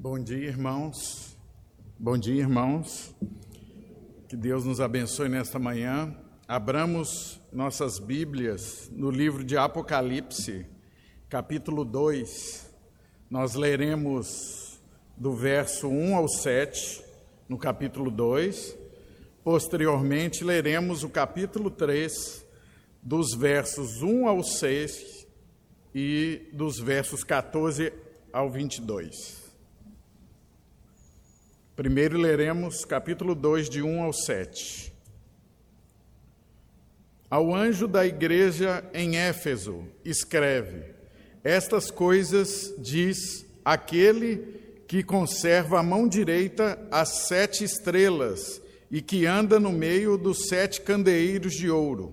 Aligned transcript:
Bom 0.00 0.16
dia, 0.16 0.46
irmãos. 0.46 1.36
Bom 1.98 2.16
dia, 2.16 2.40
irmãos. 2.40 3.12
Que 4.28 4.36
Deus 4.36 4.64
nos 4.64 4.80
abençoe 4.80 5.28
nesta 5.28 5.58
manhã. 5.58 6.16
Abramos 6.46 7.40
nossas 7.52 7.98
Bíblias 7.98 8.88
no 8.92 9.10
livro 9.10 9.42
de 9.42 9.56
Apocalipse, 9.56 10.64
capítulo 11.28 11.84
2. 11.84 12.72
Nós 13.28 13.56
leremos 13.56 14.80
do 15.16 15.34
verso 15.34 15.88
1 15.88 16.14
ao 16.14 16.28
7, 16.28 17.04
no 17.48 17.58
capítulo 17.58 18.08
2. 18.08 18.78
Posteriormente, 19.42 20.44
leremos 20.44 21.02
o 21.02 21.08
capítulo 21.08 21.72
3, 21.72 22.46
dos 23.02 23.34
versos 23.34 24.00
1 24.00 24.28
ao 24.28 24.44
6 24.44 25.26
e 25.92 26.48
dos 26.52 26.78
versos 26.78 27.24
14 27.24 27.92
ao 28.32 28.48
22. 28.48 29.47
Primeiro 31.78 32.18
leremos 32.18 32.84
capítulo 32.84 33.36
2, 33.36 33.70
de 33.70 33.80
1 33.80 34.02
ao 34.02 34.12
7. 34.12 34.92
Ao 37.30 37.54
anjo 37.54 37.86
da 37.86 38.04
igreja 38.04 38.84
em 38.92 39.16
Éfeso, 39.16 39.84
escreve: 40.04 40.92
Estas 41.44 41.88
coisas 41.88 42.74
diz 42.78 43.46
aquele 43.64 44.82
que 44.88 45.04
conserva 45.04 45.78
a 45.78 45.82
mão 45.84 46.08
direita 46.08 46.76
as 46.90 47.28
sete 47.28 47.62
estrelas 47.62 48.60
e 48.90 49.00
que 49.00 49.24
anda 49.24 49.60
no 49.60 49.70
meio 49.70 50.18
dos 50.18 50.48
sete 50.48 50.80
candeeiros 50.80 51.54
de 51.54 51.70
ouro. 51.70 52.12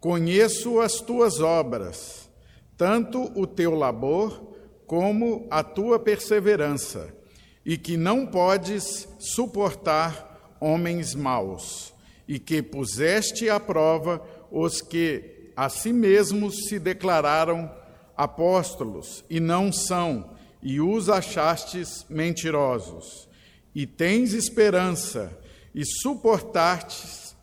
Conheço 0.00 0.80
as 0.80 1.02
tuas 1.02 1.38
obras, 1.38 2.30
tanto 2.78 3.30
o 3.38 3.46
teu 3.46 3.74
labor 3.74 4.56
como 4.86 5.46
a 5.50 5.62
tua 5.62 5.98
perseverança 5.98 7.19
e 7.64 7.76
que 7.76 7.96
não 7.96 8.26
podes 8.26 9.08
suportar 9.18 10.56
homens 10.60 11.14
maus, 11.14 11.94
e 12.26 12.38
que 12.38 12.62
puseste 12.62 13.48
à 13.48 13.58
prova 13.58 14.22
os 14.50 14.80
que 14.80 15.52
a 15.56 15.68
si 15.68 15.92
mesmos 15.92 16.68
se 16.68 16.78
declararam 16.78 17.70
apóstolos 18.16 19.24
e 19.28 19.40
não 19.40 19.72
são, 19.72 20.30
e 20.62 20.80
os 20.80 21.08
achastes 21.08 22.04
mentirosos. 22.08 23.28
E 23.74 23.86
tens 23.86 24.32
esperança 24.32 25.38
e 25.74 25.84
suportastes 25.84 27.36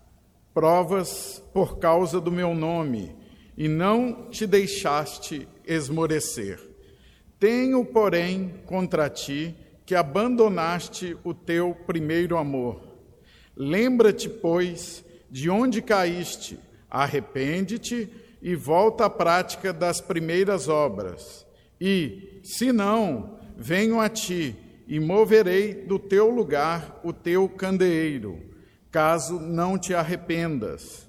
provas 0.54 1.42
por 1.54 1.78
causa 1.80 2.20
do 2.20 2.32
meu 2.32 2.54
nome, 2.54 3.16
e 3.58 3.68
não 3.68 4.30
te 4.30 4.46
deixaste 4.46 5.48
esmorecer. 5.66 6.60
Tenho, 7.40 7.84
porém, 7.86 8.56
contra 8.66 9.10
ti 9.10 9.56
que 9.88 9.96
abandonaste 9.96 11.16
o 11.24 11.34
teu 11.34 11.74
primeiro 11.74 12.38
amor. 12.38 12.82
Lembra-te, 13.56 14.28
pois, 14.28 15.02
de 15.32 15.50
onde 15.50 15.82
caíste, 15.82 16.60
arrepende-te 16.90 18.10
e 18.42 18.54
volta 18.54 19.06
à 19.06 19.10
prática 19.10 19.72
das 19.72 20.02
primeiras 20.02 20.68
obras. 20.68 21.48
E, 21.80 22.42
se 22.44 22.74
não, 22.74 23.40
venho 23.56 24.02
a 24.02 24.10
ti 24.10 24.58
e 24.90 25.00
moverei 25.00 25.74
do 25.74 25.98
teu 25.98 26.30
lugar 26.30 27.00
o 27.02 27.14
teu 27.14 27.48
candeeiro, 27.48 28.42
caso 28.92 29.40
não 29.40 29.78
te 29.78 29.94
arrependas. 29.94 31.08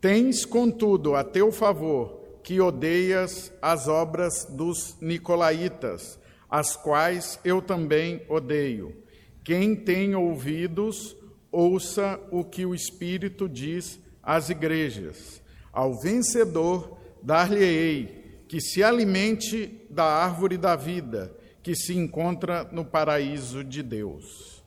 Tens, 0.00 0.44
contudo, 0.44 1.16
a 1.16 1.24
teu 1.24 1.50
favor 1.50 2.38
que 2.44 2.60
odeias 2.60 3.52
as 3.60 3.88
obras 3.88 4.44
dos 4.48 4.96
nicolaítas, 5.00 6.21
as 6.52 6.76
quais 6.76 7.40
eu 7.42 7.62
também 7.62 8.26
odeio. 8.28 8.94
Quem 9.42 9.74
tem 9.74 10.14
ouvidos, 10.14 11.16
ouça 11.50 12.20
o 12.30 12.44
que 12.44 12.66
o 12.66 12.74
Espírito 12.74 13.48
diz 13.48 13.98
às 14.22 14.50
igrejas. 14.50 15.40
Ao 15.72 15.98
vencedor, 15.98 16.98
dar-lhe-ei 17.22 18.44
que 18.46 18.60
se 18.60 18.84
alimente 18.84 19.80
da 19.88 20.04
árvore 20.04 20.58
da 20.58 20.76
vida, 20.76 21.34
que 21.62 21.74
se 21.74 21.96
encontra 21.96 22.64
no 22.64 22.84
paraíso 22.84 23.64
de 23.64 23.82
Deus. 23.82 24.62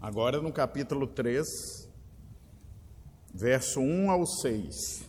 Agora 0.00 0.40
no 0.40 0.50
capítulo 0.50 1.06
3, 1.06 1.46
verso 3.34 3.80
1 3.80 4.10
ao 4.10 4.24
6. 4.24 5.04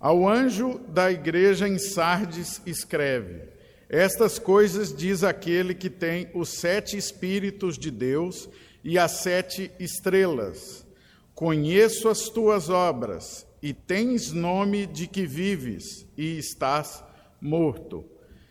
Ao 0.00 0.28
anjo 0.28 0.80
da 0.88 1.12
igreja 1.12 1.68
em 1.68 1.78
Sardes 1.78 2.60
escreve: 2.66 3.53
estas 3.88 4.38
coisas 4.38 4.94
diz 4.94 5.22
aquele 5.22 5.74
que 5.74 5.90
tem 5.90 6.28
os 6.34 6.50
sete 6.50 6.96
Espíritos 6.96 7.78
de 7.78 7.90
Deus 7.90 8.48
e 8.82 8.98
as 8.98 9.22
sete 9.22 9.70
estrelas. 9.78 10.86
Conheço 11.34 12.08
as 12.08 12.28
tuas 12.28 12.70
obras, 12.70 13.46
e 13.64 13.72
tens 13.72 14.30
nome 14.30 14.84
de 14.84 15.06
que 15.06 15.26
vives 15.26 16.06
e 16.18 16.36
estás 16.36 17.02
morto. 17.40 18.04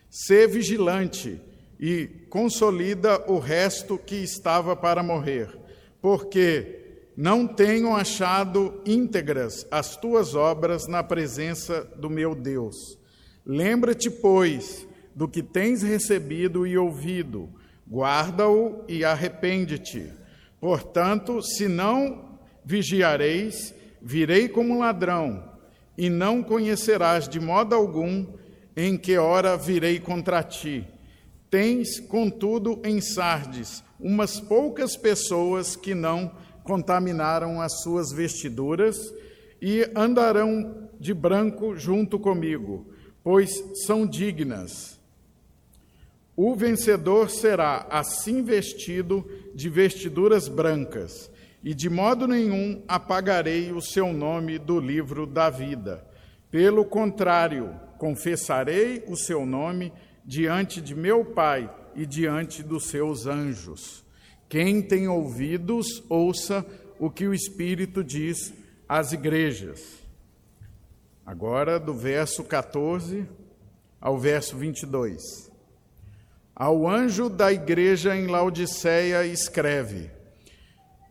Sê 0.09 0.47
vigilante 0.47 1.39
e 1.79 2.07
consolida 2.31 3.23
o 3.31 3.37
resto 3.37 3.95
que 3.95 4.15
estava 4.15 4.75
para 4.75 5.03
morrer, 5.03 5.55
porque 6.01 6.79
não 7.15 7.45
tenho 7.45 7.95
achado 7.95 8.81
íntegras 8.87 9.67
as 9.69 9.95
tuas 9.95 10.33
obras 10.33 10.87
na 10.87 11.03
presença 11.03 11.83
do 11.95 12.09
meu 12.09 12.33
Deus. 12.33 12.97
Lembra-te, 13.45 14.09
pois, 14.09 14.87
do 15.15 15.27
que 15.27 15.43
tens 15.43 15.81
recebido 15.81 16.65
e 16.65 16.77
ouvido, 16.77 17.49
guarda-o 17.89 18.83
e 18.87 19.03
arrepende-te. 19.03 20.11
Portanto, 20.59 21.41
se 21.41 21.67
não 21.67 22.39
vigiareis, 22.65 23.73
virei 24.01 24.47
como 24.47 24.79
ladrão, 24.79 25.51
e 25.97 26.09
não 26.09 26.41
conhecerás 26.41 27.27
de 27.27 27.39
modo 27.39 27.75
algum 27.75 28.25
em 28.75 28.97
que 28.97 29.17
hora 29.17 29.55
virei 29.55 29.99
contra 29.99 30.41
ti. 30.41 30.87
Tens, 31.49 31.99
contudo, 31.99 32.81
em 32.83 32.99
Sardes 32.99 33.83
umas 33.99 34.37
poucas 34.37 34.97
pessoas 34.97 35.77
que 35.77 35.95
não 35.95 36.29
contaminaram 36.63 37.61
as 37.61 37.81
suas 37.81 38.11
vestiduras 38.11 39.13
e 39.61 39.89
andarão 39.95 40.89
de 40.99 41.13
branco 41.13 41.75
junto 41.75 42.19
comigo, 42.19 42.85
pois 43.23 43.51
são 43.85 44.05
dignas. 44.05 44.99
O 46.35 46.55
vencedor 46.55 47.29
será 47.29 47.85
assim 47.91 48.41
vestido 48.41 49.23
de 49.53 49.69
vestiduras 49.69 50.47
brancas, 50.47 51.29
e 51.63 51.75
de 51.75 51.89
modo 51.89 52.27
nenhum 52.27 52.83
apagarei 52.87 53.71
o 53.71 53.79
seu 53.79 54.11
nome 54.11 54.57
do 54.57 54.79
livro 54.79 55.27
da 55.27 55.49
vida. 55.51 56.05
Pelo 56.49 56.83
contrário, 56.85 57.73
confessarei 57.99 59.03
o 59.07 59.15
seu 59.15 59.45
nome 59.45 59.93
diante 60.25 60.81
de 60.81 60.95
meu 60.95 61.23
Pai 61.23 61.71
e 61.95 62.05
diante 62.05 62.63
dos 62.63 62.85
seus 62.85 63.27
anjos. 63.27 64.03
Quem 64.49 64.81
tem 64.81 65.07
ouvidos, 65.07 66.03
ouça 66.09 66.65
o 66.99 67.11
que 67.11 67.27
o 67.27 67.33
Espírito 67.33 68.03
diz 68.03 68.53
às 68.89 69.11
igrejas. 69.13 70.03
Agora, 71.25 71.79
do 71.79 71.93
verso 71.93 72.43
14 72.43 73.27
ao 74.01 74.17
verso 74.17 74.57
22. 74.57 75.52
Ao 76.55 76.87
anjo 76.87 77.29
da 77.29 77.51
igreja 77.51 78.15
em 78.15 78.27
Laodiceia 78.27 79.25
escreve: 79.25 80.11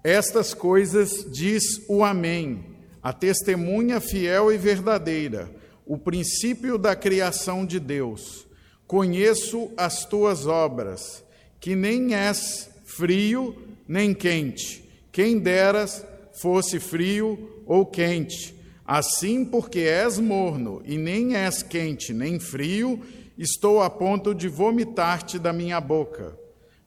Estas 0.04 0.54
coisas 0.54 1.26
diz 1.32 1.62
o 1.88 2.04
Amém, 2.04 2.64
a 3.02 3.12
testemunha 3.12 4.00
fiel 4.00 4.52
e 4.52 4.56
verdadeira, 4.56 5.50
o 5.84 5.98
princípio 5.98 6.78
da 6.78 6.94
criação 6.94 7.66
de 7.66 7.80
Deus. 7.80 8.46
Conheço 8.86 9.72
as 9.76 10.04
tuas 10.04 10.46
obras, 10.46 11.24
que 11.58 11.74
nem 11.74 12.14
és 12.14 12.70
frio 12.84 13.56
nem 13.88 14.14
quente. 14.14 14.88
Quem 15.10 15.40
deras 15.40 16.04
fosse 16.34 16.78
frio 16.78 17.62
ou 17.66 17.84
quente. 17.84 18.54
Assim, 18.86 19.44
porque 19.44 19.80
és 19.80 20.18
morno 20.18 20.82
e 20.84 20.96
nem 20.98 21.34
és 21.34 21.62
quente 21.62 22.12
nem 22.12 22.38
frio, 22.38 23.00
estou 23.38 23.82
a 23.82 23.90
ponto 23.90 24.34
de 24.34 24.48
vomitar-te 24.48 25.38
da 25.38 25.52
minha 25.52 25.80
boca. 25.80 26.36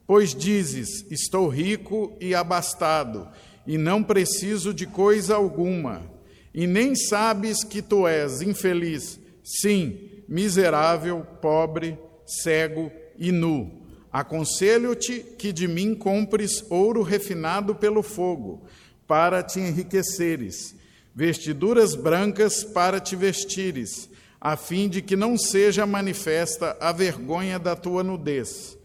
Pois 0.08 0.36
dizes: 0.36 1.06
Estou 1.10 1.48
rico 1.48 2.16
e 2.20 2.36
abastado, 2.36 3.28
e 3.66 3.78
não 3.78 4.04
preciso 4.04 4.74
de 4.74 4.86
coisa 4.86 5.36
alguma, 5.36 6.04
e 6.54 6.68
nem 6.68 6.96
sabes 6.96 7.64
que 7.64 7.82
tu 7.82 8.08
és 8.08 8.42
infeliz, 8.42 9.20
sim, 9.44 10.24
miserável, 10.28 11.26
pobre, 11.42 11.98
cego 12.26 12.92
e 13.18 13.32
nu. 13.32 13.84
Aconselho-te 14.12 15.20
que 15.38 15.52
de 15.52 15.68
mim 15.68 15.94
compres 15.94 16.64
ouro 16.70 17.02
refinado 17.02 17.76
pelo 17.76 18.02
fogo, 18.02 18.64
para 19.08 19.44
te 19.44 19.60
enriqueceres, 19.60 20.76
vestiduras 21.14 21.96
brancas 21.96 22.64
para 22.64 23.00
te 23.00 23.16
vestires, 23.16 24.10
a 24.46 24.56
fim 24.56 24.88
de 24.88 25.02
que 25.02 25.16
não 25.16 25.40
seja 25.40 25.88
manifesta 25.88 26.78
a 26.80 26.92
vergonha 26.92 27.58
da 27.58 27.76
tua 27.76 28.04
nudez, 28.04 28.78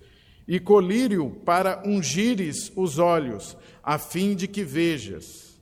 e 0.48 0.58
colírio 0.58 1.36
para 1.44 1.82
ungires 1.86 2.72
os 2.74 2.98
olhos, 2.98 3.58
a 3.82 3.98
fim 3.98 4.34
de 4.34 4.48
que 4.48 4.64
vejas. 4.64 5.60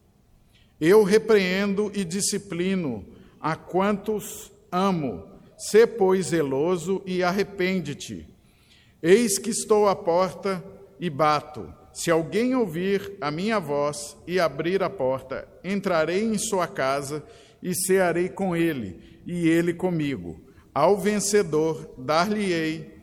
Eu 0.81 1.03
repreendo 1.03 1.91
e 1.93 2.05
disciplino 2.05 3.05
a 3.41 3.57
quantos 3.57 4.53
amo. 4.71 5.25
Sê, 5.57 5.85
pois, 5.85 6.27
zeloso 6.27 7.03
e 7.05 7.25
arrepende-te. 7.25 8.25
Eis 9.03 9.37
que 9.37 9.51
estou 9.51 9.89
à 9.89 9.97
porta 9.97 10.65
e 11.01 11.11
bato. 11.11 11.75
Se 11.93 12.09
alguém 12.09 12.55
ouvir 12.55 13.15
a 13.21 13.33
minha 13.33 13.59
voz 13.59 14.17
e 14.29 14.39
abrir 14.39 14.81
a 14.81 14.89
porta, 14.89 15.49
entrarei 15.65 16.23
em 16.23 16.39
sua 16.39 16.69
casa 16.69 17.21
e 17.61 17.75
cearei 17.75 18.29
com 18.29 18.55
ele, 18.55 19.18
e 19.29 19.47
ele 19.47 19.75
comigo. 19.75 20.41
Ao 20.75 20.97
vencedor, 20.97 21.95
dar-lhe-ei 21.99 22.97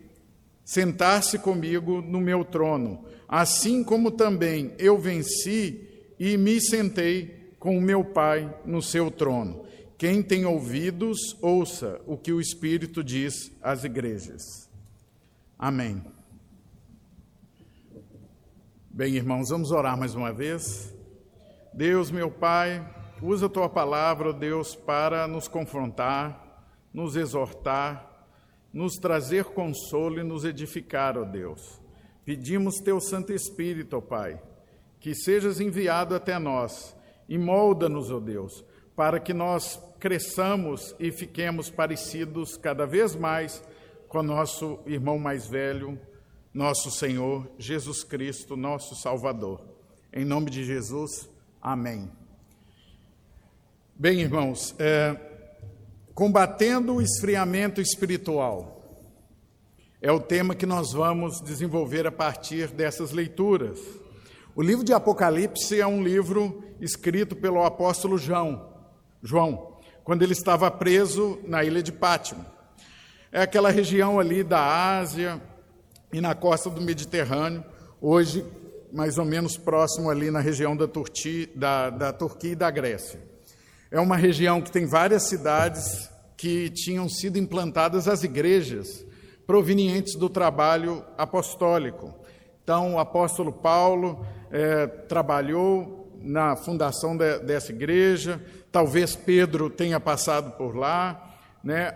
sentar-se 0.63 1.37
comigo 1.37 2.01
no 2.01 2.19
meu 2.19 2.43
trono, 2.43 3.05
assim 3.27 3.83
como 3.83 4.09
também 4.09 4.73
eu 4.79 4.97
venci 4.97 5.87
e 6.19 6.35
me 6.35 6.59
sentei 6.59 7.53
com 7.59 7.77
o 7.77 7.81
meu 7.81 8.03
Pai 8.03 8.51
no 8.65 8.81
seu 8.81 9.11
trono. 9.11 9.63
Quem 9.97 10.23
tem 10.23 10.45
ouvidos, 10.45 11.37
ouça 11.41 12.01
o 12.07 12.17
que 12.17 12.33
o 12.33 12.41
Espírito 12.41 13.03
diz 13.03 13.51
às 13.61 13.83
igrejas. 13.83 14.41
Amém. 15.57 16.03
Bem, 18.89 19.13
irmãos, 19.13 19.49
vamos 19.49 19.71
orar 19.71 19.97
mais 19.97 20.15
uma 20.15 20.33
vez. 20.33 20.91
Deus, 21.73 22.09
meu 22.09 22.31
Pai, 22.31 22.94
usa 23.21 23.45
a 23.45 23.49
tua 23.49 23.69
palavra, 23.69 24.33
Deus, 24.33 24.75
para 24.75 25.27
nos 25.27 25.47
confrontar, 25.47 26.63
nos 26.93 27.15
exortar, 27.15 28.27
nos 28.73 28.95
trazer 28.95 29.45
consolo 29.45 30.19
e 30.19 30.23
nos 30.23 30.43
edificar, 30.43 31.17
ó 31.17 31.23
Deus. 31.23 31.81
Pedimos 32.23 32.75
teu 32.77 32.99
Santo 32.99 33.31
Espírito, 33.33 33.97
ó 33.97 34.01
Pai, 34.01 34.41
que 34.99 35.13
sejas 35.13 35.59
enviado 35.59 36.15
até 36.15 36.39
nós 36.39 36.95
e 37.29 37.37
molda-nos, 37.37 38.11
ó 38.11 38.19
Deus, 38.19 38.63
para 38.95 39.19
que 39.19 39.33
nós 39.33 39.79
cresçamos 39.99 40.95
e 40.99 41.11
fiquemos 41.11 41.69
parecidos 41.69 42.57
cada 42.57 42.85
vez 42.85 43.15
mais 43.15 43.63
com 44.07 44.21
nosso 44.23 44.79
irmão 44.85 45.17
mais 45.17 45.47
velho 45.47 45.99
nosso 46.55 46.89
Senhor 46.89 47.51
Jesus 47.59 48.05
Cristo, 48.05 48.55
nosso 48.55 48.95
Salvador. 48.95 49.61
Em 50.13 50.23
nome 50.23 50.49
de 50.49 50.63
Jesus, 50.63 51.29
amém. 51.61 52.09
Bem, 53.97 54.19
irmãos, 54.19 54.75
é, 54.77 55.15
combatendo 56.13 56.95
o 56.95 57.01
esfriamento 57.01 57.79
espiritual 57.79 59.01
é 60.01 60.11
o 60.11 60.19
tema 60.19 60.53
que 60.53 60.65
nós 60.65 60.91
vamos 60.91 61.39
desenvolver 61.39 62.05
a 62.05 62.11
partir 62.11 62.67
dessas 62.67 63.13
leituras. 63.13 63.79
O 64.53 64.61
livro 64.61 64.83
de 64.83 64.91
Apocalipse 64.91 65.79
é 65.79 65.87
um 65.87 66.03
livro 66.03 66.61
escrito 66.81 67.37
pelo 67.37 67.63
apóstolo 67.63 68.17
João, 68.17 68.69
João, 69.23 69.77
quando 70.03 70.23
ele 70.23 70.33
estava 70.33 70.69
preso 70.69 71.39
na 71.45 71.63
ilha 71.63 71.81
de 71.81 71.93
Pátimo. 71.93 72.45
É 73.31 73.43
aquela 73.43 73.69
região 73.69 74.19
ali 74.19 74.43
da 74.43 74.97
Ásia, 74.97 75.41
e 76.11 76.19
na 76.19 76.35
costa 76.35 76.69
do 76.69 76.81
Mediterrâneo, 76.81 77.63
hoje 78.01 78.45
mais 78.91 79.17
ou 79.17 79.23
menos 79.23 79.55
próximo 79.55 80.09
ali 80.09 80.29
na 80.29 80.41
região 80.41 80.75
da, 80.75 80.85
Turti, 80.85 81.49
da, 81.55 81.89
da 81.89 82.11
Turquia 82.11 82.51
e 82.51 82.55
da 82.55 82.69
Grécia. 82.69 83.34
É 83.91 83.99
uma 83.99 84.17
região 84.17 84.61
que 84.61 84.71
tem 84.71 84.85
várias 84.85 85.23
cidades 85.23 86.09
que 86.37 86.69
tinham 86.69 87.07
sido 87.07 87.37
implantadas 87.37 88.07
as 88.07 88.23
igrejas 88.23 89.05
provenientes 89.45 90.15
do 90.15 90.29
trabalho 90.29 91.03
apostólico. 91.17 92.13
Então, 92.63 92.95
o 92.95 92.99
apóstolo 92.99 93.53
Paulo 93.53 94.25
é, 94.51 94.87
trabalhou 94.87 96.19
na 96.21 96.55
fundação 96.55 97.15
de, 97.15 97.39
dessa 97.39 97.71
igreja, 97.71 98.41
talvez 98.71 99.15
Pedro 99.15 99.69
tenha 99.69 99.99
passado 99.99 100.57
por 100.57 100.75
lá, 100.75 101.37
né? 101.63 101.95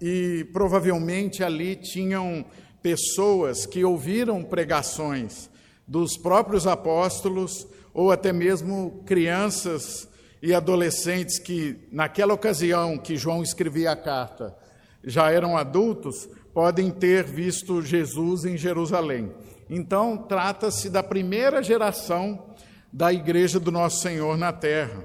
e 0.00 0.46
provavelmente 0.52 1.44
ali 1.44 1.76
tinham 1.76 2.44
pessoas 2.82 3.66
que 3.66 3.84
ouviram 3.84 4.42
pregações 4.42 5.50
dos 5.86 6.16
próprios 6.16 6.66
apóstolos 6.66 7.66
ou 7.92 8.10
até 8.10 8.32
mesmo 8.32 9.02
crianças 9.04 10.08
e 10.42 10.54
adolescentes 10.54 11.38
que, 11.38 11.76
naquela 11.92 12.34
ocasião 12.34 12.96
que 12.96 13.16
João 13.16 13.42
escrevia 13.42 13.92
a 13.92 13.96
carta, 13.96 14.56
já 15.04 15.30
eram 15.30 15.56
adultos, 15.56 16.28
podem 16.52 16.90
ter 16.90 17.24
visto 17.24 17.82
Jesus 17.82 18.44
em 18.44 18.56
Jerusalém. 18.56 19.32
Então, 19.68 20.16
trata-se 20.16 20.90
da 20.90 21.02
primeira 21.02 21.62
geração 21.62 22.54
da 22.92 23.12
igreja 23.12 23.60
do 23.60 23.70
nosso 23.70 24.00
Senhor 24.00 24.36
na 24.36 24.52
terra. 24.52 25.04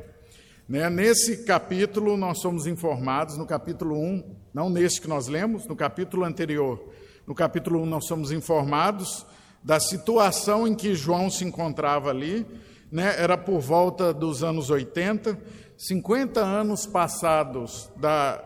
Né? 0.67 0.89
Nesse 0.89 1.43
capítulo, 1.43 2.17
nós 2.17 2.39
somos 2.39 2.65
informados, 2.65 3.37
no 3.37 3.45
capítulo 3.45 3.95
1, 3.99 4.35
não 4.53 4.69
neste 4.69 5.01
que 5.01 5.07
nós 5.07 5.27
lemos, 5.27 5.67
no 5.67 5.75
capítulo 5.75 6.23
anterior, 6.23 6.83
no 7.27 7.35
capítulo 7.35 7.81
1, 7.83 7.85
nós 7.85 8.07
somos 8.07 8.31
informados 8.31 9.25
da 9.63 9.79
situação 9.79 10.67
em 10.67 10.73
que 10.75 10.95
João 10.95 11.29
se 11.29 11.43
encontrava 11.43 12.09
ali, 12.09 12.45
né? 12.95 13.13
era 13.17 13.37
por 13.37 13.59
volta 13.59 14.13
dos 14.13 14.41
anos 14.41 14.69
80, 14.69 15.37
50 15.77 16.39
anos 16.39 16.85
passados 16.85 17.91
da 17.97 18.41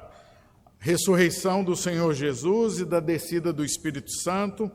ressurreição 0.80 1.63
do 1.63 1.75
Senhor 1.75 2.16
Jesus 2.16 2.80
e 2.80 2.86
da 2.86 3.00
descida 3.00 3.54
do 3.54 3.63
Espírito 3.63 4.10
Santo. 4.12 4.72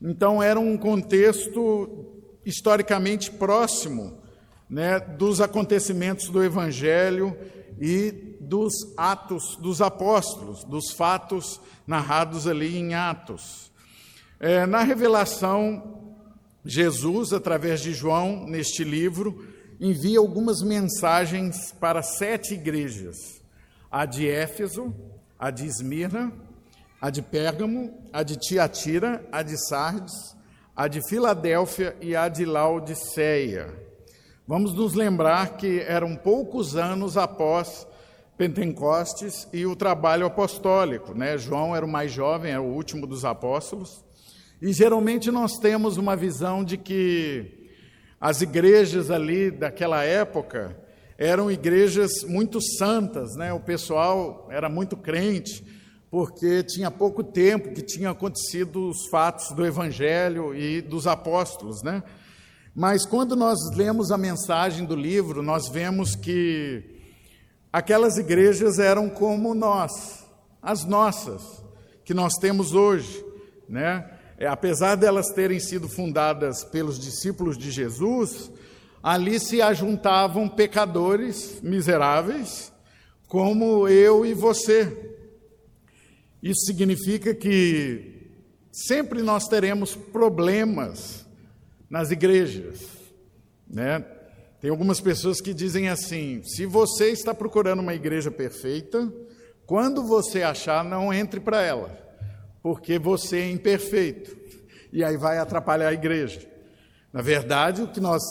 Então, 0.00 0.40
era 0.40 0.60
um 0.60 0.78
contexto 0.78 2.22
historicamente 2.46 3.32
próximo 3.32 4.22
né, 4.70 5.00
dos 5.00 5.40
acontecimentos 5.40 6.28
do 6.28 6.40
Evangelho 6.40 7.36
e 7.80 8.36
dos 8.40 8.72
atos 8.96 9.56
dos 9.56 9.82
apóstolos, 9.82 10.62
dos 10.62 10.92
fatos 10.92 11.60
narrados 11.84 12.46
ali 12.46 12.76
em 12.76 12.94
Atos. 12.94 13.72
É, 14.38 14.64
na 14.64 14.84
revelação, 14.84 16.07
Jesus, 16.64 17.32
através 17.32 17.80
de 17.80 17.94
João, 17.94 18.46
neste 18.46 18.84
livro, 18.84 19.44
envia 19.80 20.18
algumas 20.18 20.60
mensagens 20.62 21.72
para 21.80 22.02
sete 22.02 22.54
igrejas: 22.54 23.40
a 23.90 24.04
de 24.04 24.28
Éfeso, 24.28 24.94
a 25.38 25.50
de 25.50 25.66
Esmirna, 25.66 26.32
a 27.00 27.10
de 27.10 27.22
Pérgamo, 27.22 27.96
a 28.12 28.22
de 28.22 28.36
Tiatira, 28.36 29.24
a 29.30 29.42
de 29.42 29.56
Sardes, 29.68 30.36
a 30.74 30.88
de 30.88 31.00
Filadélfia 31.08 31.96
e 32.00 32.16
a 32.16 32.28
de 32.28 32.44
Laodiceia. 32.44 33.72
Vamos 34.46 34.72
nos 34.74 34.94
lembrar 34.94 35.56
que 35.56 35.80
eram 35.80 36.16
poucos 36.16 36.74
anos 36.74 37.16
após 37.16 37.86
Pentecostes 38.36 39.46
e 39.52 39.66
o 39.66 39.76
trabalho 39.76 40.24
apostólico. 40.26 41.12
Né? 41.12 41.36
João 41.36 41.76
era 41.76 41.84
o 41.84 41.88
mais 41.88 42.10
jovem, 42.10 42.52
era 42.52 42.62
o 42.62 42.72
último 42.72 43.06
dos 43.06 43.24
apóstolos. 43.24 44.04
E 44.60 44.72
geralmente 44.72 45.30
nós 45.30 45.58
temos 45.58 45.96
uma 45.96 46.16
visão 46.16 46.64
de 46.64 46.76
que 46.76 47.68
as 48.20 48.40
igrejas 48.40 49.10
ali 49.10 49.50
daquela 49.50 50.02
época 50.04 50.76
eram 51.16 51.50
igrejas 51.50 52.22
muito 52.24 52.60
santas, 52.60 53.34
né? 53.36 53.52
o 53.52 53.60
pessoal 53.60 54.48
era 54.50 54.68
muito 54.68 54.96
crente, 54.96 55.64
porque 56.10 56.62
tinha 56.62 56.90
pouco 56.90 57.22
tempo 57.22 57.72
que 57.72 57.82
tinham 57.82 58.12
acontecido 58.12 58.88
os 58.88 59.08
fatos 59.08 59.54
do 59.54 59.64
Evangelho 59.64 60.54
e 60.54 60.80
dos 60.80 61.06
apóstolos. 61.06 61.82
Né? 61.82 62.02
Mas 62.74 63.04
quando 63.04 63.36
nós 63.36 63.58
lemos 63.76 64.10
a 64.10 64.18
mensagem 64.18 64.84
do 64.84 64.96
livro, 64.96 65.42
nós 65.42 65.68
vemos 65.68 66.14
que 66.14 66.98
Aquelas 67.72 68.16
igrejas 68.16 68.78
eram 68.78 69.10
como 69.10 69.54
nós, 69.54 70.26
as 70.62 70.84
nossas, 70.84 71.62
que 72.02 72.14
nós 72.14 72.32
temos 72.40 72.72
hoje, 72.72 73.22
né? 73.68 74.17
É, 74.38 74.46
apesar 74.46 74.94
delas 74.94 75.30
terem 75.34 75.58
sido 75.58 75.88
fundadas 75.88 76.62
pelos 76.62 76.96
discípulos 76.96 77.58
de 77.58 77.72
Jesus, 77.72 78.52
ali 79.02 79.40
se 79.40 79.60
ajuntavam 79.60 80.48
pecadores 80.48 81.60
miseráveis, 81.60 82.72
como 83.26 83.88
eu 83.88 84.24
e 84.24 84.34
você. 84.34 85.16
Isso 86.40 86.66
significa 86.66 87.34
que 87.34 88.30
sempre 88.70 89.22
nós 89.22 89.48
teremos 89.48 89.96
problemas 89.96 91.26
nas 91.90 92.12
igrejas, 92.12 92.80
né? 93.68 94.04
Tem 94.60 94.70
algumas 94.70 95.00
pessoas 95.00 95.40
que 95.40 95.52
dizem 95.52 95.88
assim: 95.88 96.42
se 96.44 96.64
você 96.64 97.10
está 97.10 97.34
procurando 97.34 97.80
uma 97.80 97.94
igreja 97.94 98.30
perfeita, 98.30 99.12
quando 99.66 100.06
você 100.06 100.42
achar, 100.42 100.84
não 100.84 101.12
entre 101.12 101.40
para 101.40 101.60
ela, 101.60 102.07
porque 102.68 102.98
você 102.98 103.38
é 103.38 103.50
imperfeito, 103.50 104.36
e 104.92 105.02
aí 105.02 105.16
vai 105.16 105.38
atrapalhar 105.38 105.88
a 105.88 105.94
igreja. 105.94 106.46
Na 107.10 107.22
verdade, 107.22 107.80
o 107.80 107.88
que 107.88 107.98
nós 107.98 108.22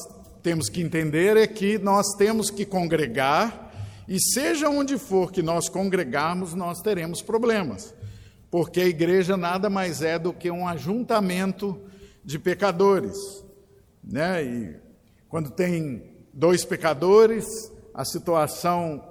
temos 0.43 0.69
que 0.69 0.79
entender 0.79 1.35
é 1.35 1.47
que 1.47 1.79
nós 1.79 2.05
temos 2.19 2.51
que 2.51 2.63
congregar 2.63 3.67
E 4.07 4.17
seja 4.21 4.69
onde 4.69 4.97
for 4.97 5.31
que 5.31 5.41
nós 5.43 5.67
congregarmos, 5.67 6.53
nós 6.53 6.81
teremos 6.81 7.21
problemas, 7.21 7.93
porque 8.49 8.79
a 8.79 8.87
igreja 8.87 9.35
nada 9.35 9.69
mais 9.69 10.01
é 10.01 10.17
do 10.17 10.31
que 10.31 10.49
um 10.49 10.65
ajuntamento 10.65 11.77
de 12.23 12.39
pecadores, 12.39 13.17
né? 14.01 14.43
E 14.43 14.75
quando 15.27 15.51
tem 15.51 16.09
dois 16.33 16.63
pecadores, 16.63 17.45
a 17.93 18.05
situação 18.05 19.03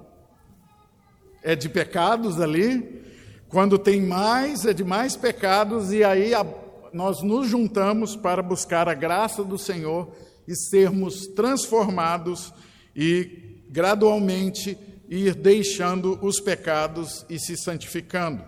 é 1.43 1.55
de 1.55 1.69
pecados 1.69 2.41
ali. 2.41 3.05
Quando 3.49 3.79
tem 3.79 4.01
mais, 4.01 4.65
é 4.65 4.73
de 4.73 4.83
mais 4.83 5.15
pecados, 5.15 5.93
e 5.93 6.03
aí 6.03 6.33
a, 6.33 6.45
nós 6.91 7.23
nos 7.23 7.47
juntamos 7.47 8.13
para 8.15 8.43
buscar 8.43 8.89
a 8.89 8.93
graça 8.93 9.41
do 9.41 9.57
Senhor 9.57 10.11
e 10.45 10.53
sermos 10.53 11.27
transformados 11.27 12.53
e 12.93 13.63
gradualmente 13.69 14.77
ir 15.09 15.33
deixando 15.33 16.19
os 16.21 16.41
pecados 16.41 17.25
e 17.29 17.39
se 17.39 17.55
santificando. 17.55 18.43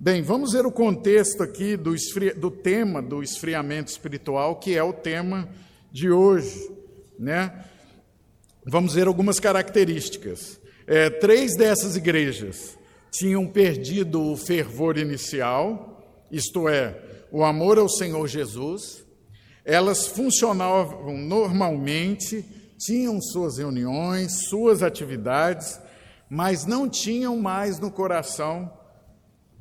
Bem, 0.00 0.22
vamos 0.22 0.52
ver 0.52 0.64
o 0.64 0.72
contexto 0.72 1.42
aqui 1.42 1.76
do, 1.76 1.94
do 2.36 2.50
tema 2.50 3.02
do 3.02 3.22
esfriamento 3.22 3.90
espiritual, 3.90 4.56
que 4.56 4.74
é 4.74 4.82
o 4.82 4.94
tema 4.94 5.48
de 5.92 6.10
hoje, 6.10 6.70
né? 7.18 7.66
Vamos 8.64 8.94
ver 8.94 9.06
algumas 9.06 9.38
características. 9.38 10.58
É, 10.86 11.10
três 11.10 11.54
dessas 11.54 11.96
igrejas 11.96 12.78
tinham 13.12 13.46
perdido 13.46 14.22
o 14.22 14.36
fervor 14.36 14.96
inicial, 14.96 16.02
isto 16.30 16.66
é, 16.66 16.98
o 17.30 17.44
amor 17.44 17.78
ao 17.78 17.88
Senhor 17.88 18.26
Jesus. 18.26 19.04
Elas 19.64 20.06
funcionavam 20.06 21.18
normalmente, 21.18 22.42
tinham 22.78 23.20
suas 23.20 23.58
reuniões, 23.58 24.48
suas 24.48 24.82
atividades, 24.82 25.78
mas 26.28 26.64
não 26.64 26.88
tinham 26.88 27.36
mais 27.36 27.78
no 27.78 27.90
coração 27.90 28.72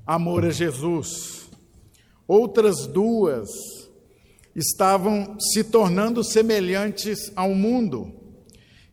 amor 0.08 0.46
a 0.46 0.50
Jesus. 0.50 1.50
Outras 2.26 2.88
duas 2.88 3.50
estavam 4.56 5.38
se 5.40 5.66
tornando 5.66 6.24
semelhantes 6.24 7.30
ao 7.36 7.54
mundo, 7.54 8.14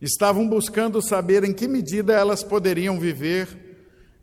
estavam 0.01 0.47
buscando 0.47 1.01
saber 1.01 1.45
em 1.45 1.53
que 1.53 1.67
medida 1.67 2.13
elas 2.13 2.43
poderiam 2.43 2.99
viver 2.99 3.68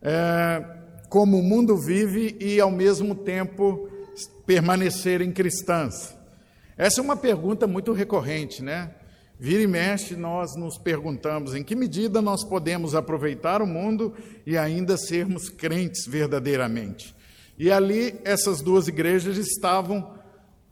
é, 0.02 0.64
como 1.08 1.38
o 1.38 1.42
mundo 1.42 1.76
vive 1.76 2.36
e, 2.40 2.60
ao 2.60 2.70
mesmo 2.70 3.14
tempo, 3.14 3.88
permanecerem 4.46 5.32
cristãs. 5.32 6.16
Essa 6.76 7.00
é 7.00 7.04
uma 7.04 7.16
pergunta 7.16 7.66
muito 7.66 7.92
recorrente, 7.92 8.62
né? 8.62 8.90
Vira 9.38 9.62
e 9.62 9.66
mexe, 9.66 10.16
nós 10.16 10.56
nos 10.56 10.78
perguntamos 10.78 11.54
em 11.54 11.62
que 11.62 11.74
medida 11.74 12.22
nós 12.22 12.42
podemos 12.42 12.94
aproveitar 12.94 13.60
o 13.60 13.66
mundo 13.66 14.14
e 14.46 14.56
ainda 14.56 14.96
sermos 14.96 15.50
crentes 15.50 16.06
verdadeiramente. 16.06 17.14
E 17.58 17.70
ali 17.70 18.18
essas 18.24 18.62
duas 18.62 18.88
igrejas 18.88 19.36
estavam 19.36 20.14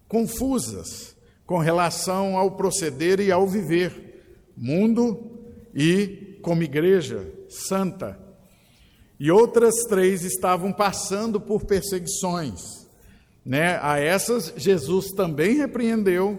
confusas 0.09 1.15
com 1.45 1.59
relação 1.59 2.39
ao 2.39 2.53
proceder 2.53 3.21
e 3.21 3.31
ao 3.31 3.47
viver, 3.47 4.23
mundo 4.57 5.43
e 5.75 6.39
como 6.41 6.63
igreja 6.63 7.31
santa. 7.49 8.19
E 9.19 9.31
outras 9.31 9.75
três 9.89 10.25
estavam 10.25 10.73
passando 10.73 11.41
por 11.41 11.65
perseguições. 11.65 12.61
Né? 13.45 13.79
A 13.83 13.99
essas 13.99 14.53
Jesus 14.57 15.13
também 15.13 15.57
repreendeu, 15.57 16.39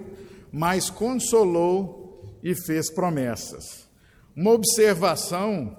mas 0.51 0.89
consolou 0.89 2.37
e 2.43 2.55
fez 2.55 2.91
promessas. 2.91 3.87
Uma 4.35 4.51
observação 4.51 5.77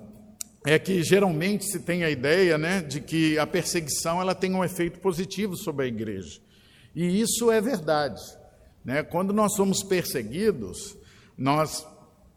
é 0.65 0.79
que 0.79 1.03
geralmente 1.03 1.65
se 1.65 1.81
tem 1.81 2.03
a 2.03 2.11
ideia 2.11 2.59
né, 2.59 2.81
de 2.81 3.01
que 3.01 3.39
a 3.39 3.47
perseguição 3.47 4.21
ela 4.21 4.35
tem 4.35 4.55
um 4.55 4.65
efeito 4.65 4.99
positivo 4.99 5.57
sobre 5.57 5.85
a 5.85 5.89
igreja. 5.89 6.41
E 6.95 7.21
isso 7.21 7.53
é 7.53 7.61
verdade. 7.61 8.21
Né? 8.85 9.03
Quando 9.03 9.33
nós 9.33 9.55
somos 9.55 9.83
perseguidos, 9.83 10.97
nós 11.37 11.87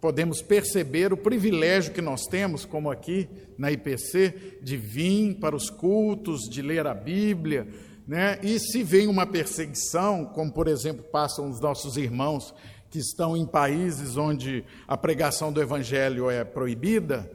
podemos 0.02 0.42
perceber 0.42 1.12
o 1.12 1.18
privilégio 1.18 1.94
que 1.94 2.02
nós 2.02 2.26
temos, 2.26 2.66
como 2.66 2.90
aqui 2.90 3.28
na 3.58 3.72
IPC, 3.72 4.60
de 4.62 4.78
vir 4.78 5.36
para 5.36 5.56
os 5.56 5.70
cultos, 5.70 6.50
de 6.50 6.62
ler 6.62 6.88
a 6.88 6.94
Bíblia. 6.94 7.68
Né? 8.08 8.40
E 8.42 8.60
se 8.60 8.82
vem 8.82 9.08
uma 9.08 9.26
perseguição, 9.26 10.26
como 10.26 10.52
por 10.52 10.68
exemplo 10.68 11.04
passam 11.04 11.50
os 11.50 11.60
nossos 11.60 11.98
irmãos 11.98 12.54
que 12.90 12.98
estão 12.98 13.38
em 13.38 13.46
países 13.46 14.18
onde 14.18 14.64
a 14.88 14.98
pregação 14.98 15.52
do 15.52 15.62
Evangelho 15.62 16.30
é 16.30 16.44
proibida, 16.44 17.30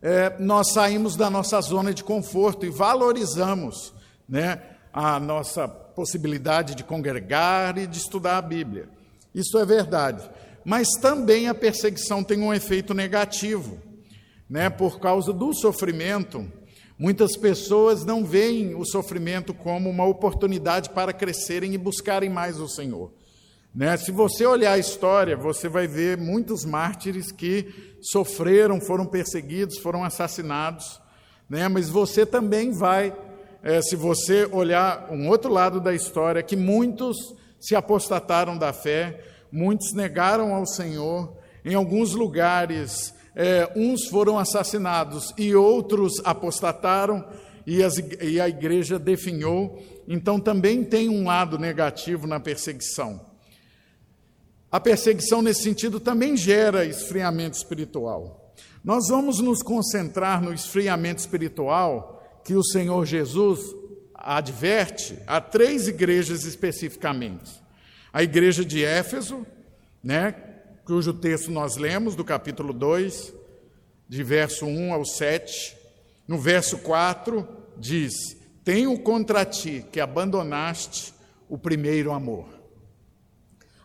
é, 0.00 0.36
nós 0.38 0.72
saímos 0.72 1.16
da 1.16 1.30
nossa 1.30 1.60
zona 1.60 1.94
de 1.94 2.04
conforto 2.04 2.66
e 2.66 2.70
valorizamos 2.70 3.94
né, 4.28 4.60
a 4.92 5.18
nossa 5.18 5.66
possibilidade 5.66 6.74
de 6.74 6.84
congregar 6.84 7.78
e 7.78 7.86
de 7.86 7.98
estudar 7.98 8.38
a 8.38 8.42
Bíblia. 8.42 8.88
Isso 9.34 9.58
é 9.58 9.64
verdade. 9.64 10.28
Mas 10.64 10.88
também 11.00 11.48
a 11.48 11.54
perseguição 11.54 12.22
tem 12.22 12.40
um 12.40 12.54
efeito 12.54 12.94
negativo, 12.94 13.80
né? 14.48 14.70
Por 14.70 15.00
causa 15.00 15.32
do 15.32 15.52
sofrimento, 15.52 16.46
muitas 16.98 17.36
pessoas 17.36 18.04
não 18.04 18.24
veem 18.24 18.74
o 18.74 18.84
sofrimento 18.84 19.52
como 19.52 19.90
uma 19.90 20.04
oportunidade 20.04 20.90
para 20.90 21.12
crescerem 21.12 21.74
e 21.74 21.78
buscarem 21.78 22.30
mais 22.30 22.60
o 22.60 22.68
Senhor. 22.68 23.12
Né? 23.74 23.96
Se 23.96 24.12
você 24.12 24.44
olhar 24.44 24.72
a 24.72 24.78
história, 24.78 25.34
você 25.34 25.68
vai 25.68 25.88
ver 25.88 26.18
muitos 26.18 26.64
mártires 26.64 27.32
que 27.32 27.96
sofreram, 28.02 28.80
foram 28.80 29.06
perseguidos, 29.06 29.78
foram 29.78 30.04
assassinados, 30.04 31.00
né? 31.48 31.66
mas 31.68 31.88
você 31.88 32.26
também 32.26 32.70
vai 32.70 33.16
é, 33.62 33.80
se 33.80 33.94
você 33.94 34.46
olhar 34.50 35.08
um 35.10 35.28
outro 35.28 35.50
lado 35.50 35.80
da 35.80 35.94
história, 35.94 36.42
que 36.42 36.56
muitos 36.56 37.16
se 37.60 37.76
apostataram 37.76 38.58
da 38.58 38.72
fé, 38.72 39.20
muitos 39.52 39.92
negaram 39.92 40.54
ao 40.54 40.66
Senhor, 40.66 41.36
em 41.64 41.74
alguns 41.74 42.12
lugares, 42.14 43.14
é, 43.36 43.70
uns 43.76 44.06
foram 44.08 44.38
assassinados 44.38 45.32
e 45.38 45.54
outros 45.54 46.14
apostataram, 46.24 47.24
e, 47.66 47.82
as, 47.82 47.94
e 48.20 48.40
a 48.40 48.48
igreja 48.48 48.98
definhou. 48.98 49.80
Então 50.08 50.40
também 50.40 50.82
tem 50.82 51.08
um 51.08 51.24
lado 51.24 51.58
negativo 51.58 52.26
na 52.26 52.40
perseguição. 52.40 53.20
A 54.70 54.80
perseguição, 54.80 55.42
nesse 55.42 55.62
sentido, 55.62 56.00
também 56.00 56.36
gera 56.36 56.84
esfriamento 56.84 57.56
espiritual. 57.56 58.54
Nós 58.82 59.08
vamos 59.08 59.38
nos 59.38 59.62
concentrar 59.62 60.42
no 60.42 60.52
esfriamento 60.52 61.20
espiritual 61.20 62.40
que 62.42 62.54
o 62.54 62.64
Senhor 62.64 63.04
Jesus 63.06 63.60
adverte 64.14 65.16
a 65.26 65.40
três 65.40 65.86
igrejas 65.86 66.44
especificamente. 66.44 67.61
A 68.12 68.22
igreja 68.22 68.64
de 68.64 68.84
Éfeso, 68.84 69.46
né, 70.02 70.32
cujo 70.84 71.14
texto 71.14 71.50
nós 71.50 71.76
lemos 71.76 72.14
do 72.14 72.24
capítulo 72.24 72.72
2, 72.72 73.32
de 74.08 74.22
verso 74.22 74.66
1 74.66 74.92
ao 74.92 75.04
7. 75.04 75.76
No 76.28 76.38
verso 76.38 76.78
4 76.78 77.46
diz: 77.78 78.36
Tenho 78.64 78.98
contra 78.98 79.44
ti 79.44 79.84
que 79.90 80.00
abandonaste 80.00 81.14
o 81.48 81.56
primeiro 81.56 82.12
amor. 82.12 82.48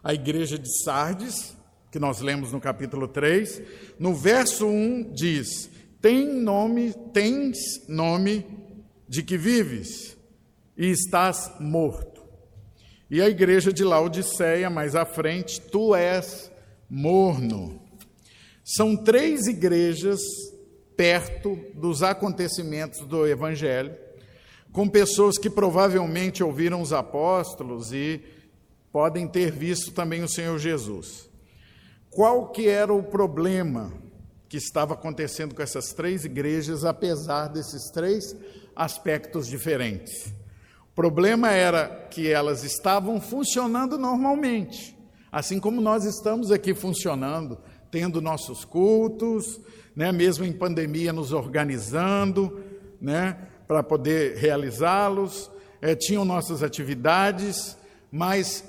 A 0.03 0.13
igreja 0.13 0.57
de 0.57 0.69
Sardes, 0.83 1.55
que 1.91 1.99
nós 1.99 2.19
lemos 2.19 2.51
no 2.51 2.59
capítulo 2.59 3.07
3, 3.07 3.61
no 3.97 4.13
verso 4.13 4.67
1 4.67 5.13
diz: 5.13 5.69
tem 6.01 6.25
nome, 6.25 6.93
tens 7.11 7.57
nome 7.87 8.45
de 9.09 9.23
que 9.23 9.37
vives 9.37 10.15
e 10.77 10.87
estás 10.87 11.51
morto. 11.59 12.16
E 13.09 13.21
a 13.21 13.29
igreja 13.29 13.71
de 13.71 13.83
Laodiceia, 13.83 14.69
mais 14.69 14.95
à 14.95 15.05
frente, 15.05 15.61
tu 15.61 15.95
és 15.95 16.51
morno. 16.89 17.81
São 18.63 18.95
três 18.95 19.47
igrejas 19.47 20.19
perto 20.95 21.57
dos 21.73 22.03
acontecimentos 22.03 23.05
do 23.07 23.25
Evangelho, 23.25 23.95
com 24.71 24.89
pessoas 24.89 25.37
que 25.37 25.49
provavelmente 25.49 26.43
ouviram 26.43 26.81
os 26.81 26.91
apóstolos 26.91 27.93
e 27.93 28.21
podem 28.91 29.27
ter 29.27 29.51
visto 29.51 29.91
também 29.91 30.23
o 30.23 30.29
Senhor 30.29 30.57
Jesus. 30.59 31.29
Qual 32.09 32.49
que 32.51 32.67
era 32.67 32.93
o 32.93 33.03
problema 33.03 33.93
que 34.47 34.57
estava 34.57 34.93
acontecendo 34.93 35.53
com 35.53 35.61
essas 35.61 35.93
três 35.93 36.25
igrejas, 36.25 36.85
apesar 36.85 37.47
desses 37.47 37.89
três 37.91 38.35
aspectos 38.75 39.47
diferentes. 39.47 40.33
Problema 40.97 41.51
era 41.51 42.07
que 42.09 42.27
elas 42.27 42.63
estavam 42.63 43.21
funcionando 43.21 43.99
normalmente, 43.99 44.97
assim 45.31 45.59
como 45.59 45.79
nós 45.79 46.05
estamos 46.05 46.49
aqui 46.49 46.73
funcionando, 46.73 47.59
tendo 47.91 48.19
nossos 48.19 48.65
cultos, 48.65 49.61
né, 49.95 50.11
mesmo 50.11 50.43
em 50.43 50.51
pandemia, 50.51 51.13
nos 51.13 51.33
organizando 51.33 52.63
né, 52.99 53.37
para 53.67 53.83
poder 53.83 54.37
realizá-los, 54.37 55.51
é, 55.83 55.93
tinham 55.93 56.25
nossas 56.25 56.63
atividades, 56.63 57.77
mas 58.11 58.63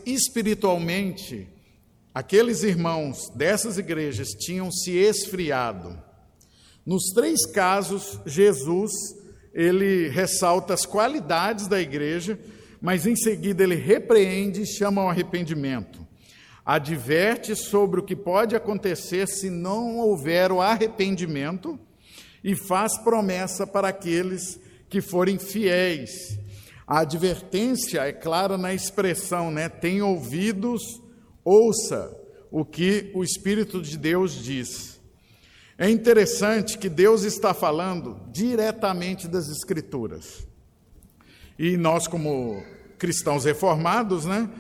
Aqueles 2.13 2.63
irmãos 2.63 3.31
dessas 3.35 3.79
igrejas 3.79 4.29
tinham 4.39 4.71
se 4.71 4.91
esfriado. 4.91 5.99
Nos 6.85 7.05
três 7.15 7.47
casos, 7.47 8.21
Jesus 8.27 8.93
ele 9.59 10.09
ressalta 10.09 10.73
as 10.73 10.87
qualidades 10.87 11.67
da 11.67 11.81
igreja, 11.81 12.39
mas 12.81 13.09
em 13.09 13.17
seguida 13.17 13.65
ele 13.65 13.75
repreende 13.75 14.63
e 14.63 14.67
chama 14.67 15.03
ao 15.03 15.11
arrependimento. 15.11 16.07
Adverte 16.65 17.57
sobre 17.57 17.99
o 17.99 18.05
que 18.05 18.15
pode 18.15 18.55
acontecer 18.55 19.27
se 19.27 19.51
não 19.51 19.97
houver 19.97 20.53
o 20.53 20.61
arrependimento 20.61 21.77
e 22.45 22.55
faz 22.55 22.97
promessa 22.99 23.67
para 23.67 23.89
aqueles 23.89 24.61
que 24.89 25.01
forem 25.01 25.41
fiéis. 25.41 26.39
A 26.87 27.01
advertência 27.01 28.03
é 28.03 28.13
clara 28.13 28.57
na 28.57 28.73
expressão, 28.73 29.51
né? 29.51 29.69
Tem 29.69 30.01
ouvidos, 30.01 31.03
ouça 31.45 32.17
o 32.49 32.65
que 32.65 33.11
o 33.13 33.25
Espírito 33.25 33.83
de 33.83 33.99
Deus 33.99 34.41
diz. 34.41 34.98
É 35.81 35.89
interessante 35.89 36.77
que 36.77 36.89
Deus 36.89 37.23
está 37.23 37.55
falando 37.55 38.21
diretamente 38.33 39.29
das 39.29 39.49
Escrituras. 39.49 40.45
E 41.57 41.77
nós, 41.77 42.09
como 42.09 42.61
cristãos 42.99 43.45
reformados, 43.45 44.25
né, 44.25 44.51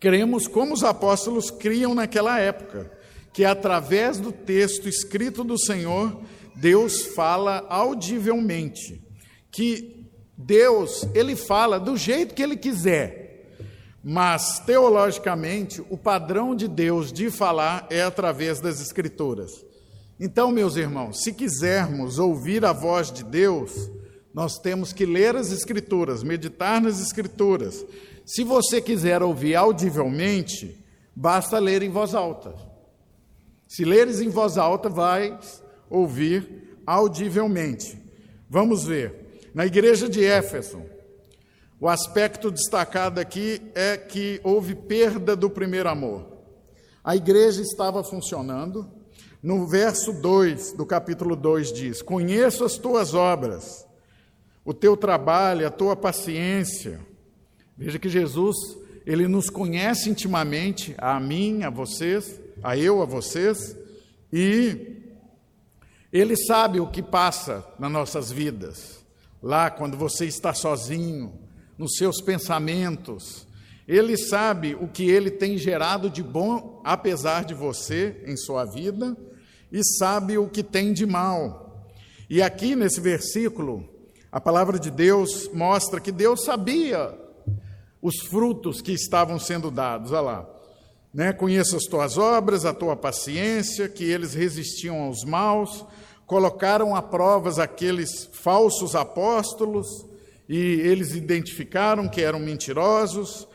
cremos 0.00 0.48
como 0.48 0.72
os 0.72 0.82
apóstolos 0.82 1.50
criam 1.50 1.94
naquela 1.94 2.40
época, 2.40 2.90
que 3.30 3.44
através 3.44 4.18
do 4.18 4.32
texto 4.32 4.88
escrito 4.88 5.44
do 5.44 5.58
Senhor, 5.58 6.18
Deus 6.54 7.04
fala 7.08 7.66
audivelmente, 7.68 9.02
que 9.50 10.06
Deus, 10.34 11.06
ele 11.14 11.36
fala 11.36 11.78
do 11.78 11.94
jeito 11.94 12.34
que 12.34 12.42
ele 12.42 12.56
quiser. 12.56 13.52
Mas 14.02 14.60
teologicamente, 14.60 15.84
o 15.90 15.98
padrão 15.98 16.54
de 16.54 16.66
Deus 16.66 17.12
de 17.12 17.30
falar 17.30 17.86
é 17.90 18.02
através 18.02 18.60
das 18.60 18.80
escrituras. 18.80 19.67
Então, 20.20 20.50
meus 20.50 20.76
irmãos, 20.76 21.22
se 21.22 21.32
quisermos 21.32 22.18
ouvir 22.18 22.64
a 22.64 22.72
voz 22.72 23.12
de 23.12 23.22
Deus, 23.22 23.90
nós 24.34 24.58
temos 24.58 24.92
que 24.92 25.06
ler 25.06 25.36
as 25.36 25.52
Escrituras, 25.52 26.22
meditar 26.22 26.80
nas 26.80 27.00
Escrituras. 27.00 27.84
Se 28.26 28.42
você 28.42 28.80
quiser 28.80 29.22
ouvir 29.22 29.54
audivelmente, 29.54 30.84
basta 31.14 31.58
ler 31.58 31.82
em 31.82 31.90
voz 31.90 32.14
alta. 32.14 32.54
Se 33.68 33.84
leres 33.84 34.20
em 34.20 34.28
voz 34.28 34.58
alta, 34.58 34.88
vais 34.88 35.62
ouvir 35.88 36.78
audivelmente. 36.86 37.98
Vamos 38.48 38.84
ver. 38.84 39.50
Na 39.54 39.66
igreja 39.66 40.08
de 40.08 40.24
Éfeso, 40.24 40.82
o 41.80 41.88
aspecto 41.88 42.50
destacado 42.50 43.20
aqui 43.20 43.62
é 43.74 43.96
que 43.96 44.40
houve 44.42 44.74
perda 44.74 45.36
do 45.36 45.48
primeiro 45.48 45.88
amor. 45.88 46.26
A 47.04 47.14
igreja 47.14 47.62
estava 47.62 48.02
funcionando. 48.02 48.97
No 49.42 49.66
verso 49.66 50.12
2 50.12 50.72
do 50.72 50.84
capítulo 50.84 51.36
2 51.36 51.72
diz: 51.72 52.02
Conheço 52.02 52.64
as 52.64 52.76
tuas 52.76 53.14
obras 53.14 53.88
o 54.68 54.74
teu 54.74 54.98
trabalho, 54.98 55.66
a 55.66 55.70
tua 55.70 55.96
paciência. 55.96 57.00
Veja 57.74 57.98
que 57.98 58.10
Jesus, 58.10 58.54
ele 59.06 59.26
nos 59.26 59.48
conhece 59.48 60.10
intimamente, 60.10 60.94
a 60.98 61.18
mim, 61.18 61.62
a 61.62 61.70
vocês, 61.70 62.38
a 62.62 62.76
eu, 62.76 63.00
a 63.00 63.06
vocês, 63.06 63.74
e 64.30 64.98
ele 66.12 66.36
sabe 66.36 66.80
o 66.80 66.86
que 66.86 67.02
passa 67.02 67.66
nas 67.78 67.90
nossas 67.90 68.30
vidas. 68.30 69.02
Lá, 69.42 69.70
quando 69.70 69.96
você 69.96 70.26
está 70.26 70.52
sozinho, 70.52 71.32
nos 71.78 71.96
seus 71.96 72.20
pensamentos, 72.20 73.47
ele 73.88 74.18
sabe 74.18 74.76
o 74.78 74.86
que 74.86 75.08
ele 75.08 75.30
tem 75.30 75.56
gerado 75.56 76.10
de 76.10 76.22
bom, 76.22 76.82
apesar 76.84 77.46
de 77.46 77.54
você, 77.54 78.22
em 78.26 78.36
sua 78.36 78.66
vida, 78.66 79.16
e 79.72 79.82
sabe 79.82 80.36
o 80.36 80.46
que 80.46 80.62
tem 80.62 80.92
de 80.92 81.06
mal. 81.06 81.88
E 82.28 82.42
aqui 82.42 82.76
nesse 82.76 83.00
versículo, 83.00 83.88
a 84.30 84.38
palavra 84.38 84.78
de 84.78 84.90
Deus 84.90 85.48
mostra 85.54 86.00
que 86.00 86.12
Deus 86.12 86.44
sabia 86.44 87.18
os 88.02 88.18
frutos 88.18 88.82
que 88.82 88.92
estavam 88.92 89.38
sendo 89.38 89.70
dados. 89.70 90.12
Olha 90.12 90.20
lá. 90.20 90.50
Né? 91.12 91.32
Conheço 91.32 91.74
as 91.74 91.84
tuas 91.84 92.18
obras, 92.18 92.66
a 92.66 92.74
tua 92.74 92.94
paciência, 92.94 93.88
que 93.88 94.04
eles 94.04 94.34
resistiam 94.34 95.00
aos 95.00 95.24
maus, 95.24 95.86
colocaram 96.26 96.94
a 96.94 97.00
provas 97.00 97.58
aqueles 97.58 98.28
falsos 98.32 98.94
apóstolos 98.94 99.86
e 100.46 100.56
eles 100.56 101.14
identificaram 101.14 102.06
que 102.06 102.20
eram 102.20 102.38
mentirosos. 102.38 103.48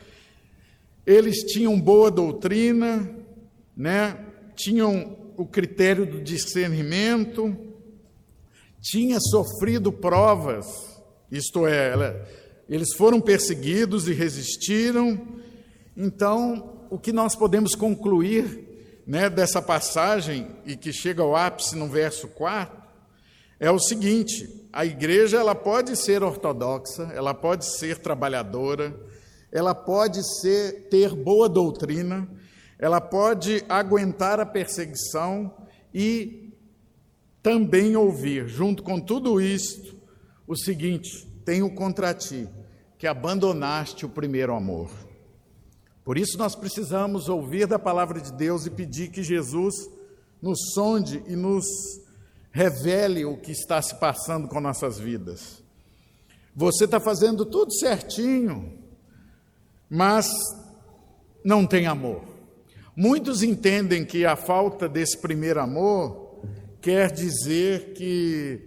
Eles 1.06 1.40
tinham 1.44 1.80
boa 1.80 2.10
doutrina, 2.10 3.10
né? 3.76 4.18
tinham 4.56 5.18
o 5.36 5.46
critério 5.46 6.06
do 6.06 6.22
discernimento, 6.22 7.56
tinha 8.80 9.20
sofrido 9.20 9.92
provas, 9.92 10.66
isto 11.32 11.66
é, 11.66 12.26
eles 12.70 12.94
foram 12.94 13.20
perseguidos 13.20 14.08
e 14.08 14.14
resistiram. 14.14 15.20
Então, 15.98 16.88
o 16.90 17.00
que 17.00 17.12
nós 17.12 17.36
podemos 17.36 17.76
concluir 17.76 19.02
né, 19.06 19.30
dessa 19.30 19.62
passagem, 19.62 20.48
e 20.66 20.78
que 20.78 20.94
chega 20.94 21.22
ao 21.22 21.36
ápice 21.36 21.76
no 21.76 21.88
verso 21.88 22.28
4, 22.30 22.82
é 23.60 23.70
o 23.72 23.80
seguinte: 23.80 24.68
a 24.72 24.86
igreja 24.86 25.38
ela 25.38 25.56
pode 25.56 25.96
ser 25.96 26.24
ortodoxa, 26.24 27.12
ela 27.14 27.34
pode 27.34 27.66
ser 27.66 27.98
trabalhadora, 27.98 28.96
ela 29.54 29.76
pode 29.76 30.24
ser 30.42 30.90
ter 30.90 31.14
boa 31.14 31.48
doutrina, 31.48 32.28
ela 32.80 33.00
pode 33.00 33.64
aguentar 33.70 34.40
a 34.40 34.48
perseguição 34.48 35.54
e 35.94 36.52
também 37.44 37.96
ouvir, 37.96 38.48
junto 38.48 38.82
com 38.82 39.00
tudo 39.00 39.40
isto, 39.40 39.96
o 40.48 40.56
seguinte: 40.56 41.28
tenho 41.46 41.70
contra 41.76 42.16
ti 42.16 42.50
que 42.98 43.06
abandonaste 43.06 44.08
o 44.08 44.10
primeiro 44.10 44.56
amor. 44.56 44.90
Por 46.04 46.18
isso 46.18 46.36
nós 46.36 46.56
precisamos 46.56 47.30
ouvir 47.30 47.68
da 47.68 47.78
palavra 47.78 48.20
de 48.20 48.34
Deus 48.34 48.66
e 48.66 48.72
pedir 48.72 49.12
que 49.12 49.22
Jesus 49.22 49.76
nos 50.42 50.74
sonde 50.74 51.24
e 51.28 51.36
nos 51.36 51.66
revele 52.52 53.24
o 53.24 53.38
que 53.38 53.52
está 53.52 53.80
se 53.82 54.00
passando 54.00 54.48
com 54.48 54.60
nossas 54.60 54.98
vidas. 54.98 55.62
Você 56.56 56.86
está 56.86 57.00
fazendo 57.00 57.46
tudo 57.46 57.72
certinho, 57.72 58.83
mas 59.94 60.28
não 61.46 61.68
tem 61.68 61.86
amor. 61.86 62.24
Muitos 62.96 63.44
entendem 63.44 64.04
que 64.04 64.26
a 64.26 64.36
falta 64.36 64.90
desse 64.90 65.16
primeiro 65.20 65.60
amor 65.60 66.42
quer 66.82 67.12
dizer 67.12 67.94
que 67.94 68.60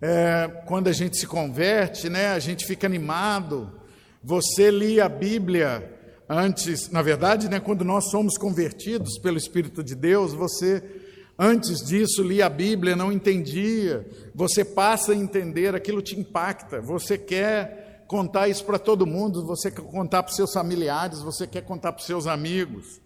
é, 0.00 0.48
quando 0.66 0.86
a 0.86 0.92
gente 0.92 1.18
se 1.18 1.26
converte, 1.26 2.08
né, 2.08 2.28
a 2.28 2.38
gente 2.38 2.64
fica 2.64 2.86
animado. 2.86 3.80
Você 4.22 4.70
lia 4.70 5.06
a 5.06 5.08
Bíblia 5.08 5.92
antes, 6.28 6.88
na 6.88 7.02
verdade, 7.02 7.48
né, 7.48 7.58
quando 7.58 7.84
nós 7.84 8.08
somos 8.08 8.38
convertidos 8.38 9.18
pelo 9.18 9.36
Espírito 9.36 9.82
de 9.82 9.96
Deus, 9.96 10.32
você 10.32 10.84
antes 11.36 11.84
disso 11.84 12.22
lia 12.22 12.46
a 12.46 12.48
Bíblia, 12.48 12.94
não 12.94 13.10
entendia. 13.10 14.06
Você 14.32 14.64
passa 14.64 15.10
a 15.14 15.16
entender, 15.16 15.74
aquilo 15.74 16.00
te 16.00 16.16
impacta. 16.16 16.80
Você 16.80 17.18
quer 17.18 17.83
contar 18.06 18.48
isso 18.48 18.64
para 18.64 18.78
todo 18.78 19.06
mundo, 19.06 19.44
você 19.44 19.70
quer 19.70 19.82
contar 19.82 20.22
para 20.22 20.32
seus 20.32 20.52
familiares, 20.52 21.20
você 21.20 21.46
quer 21.46 21.62
contar 21.62 21.92
para 21.92 22.04
seus 22.04 22.26
amigos. 22.26 23.00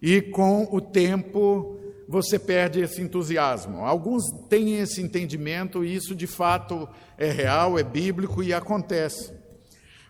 E 0.00 0.20
com 0.20 0.68
o 0.70 0.80
tempo 0.80 1.78
você 2.08 2.38
perde 2.38 2.80
esse 2.80 3.02
entusiasmo. 3.02 3.84
Alguns 3.84 4.24
têm 4.48 4.78
esse 4.78 5.02
entendimento 5.02 5.84
e 5.84 5.94
isso 5.94 6.14
de 6.14 6.26
fato 6.26 6.88
é 7.18 7.30
real, 7.30 7.78
é 7.78 7.82
bíblico 7.82 8.42
e 8.42 8.52
acontece. 8.52 9.32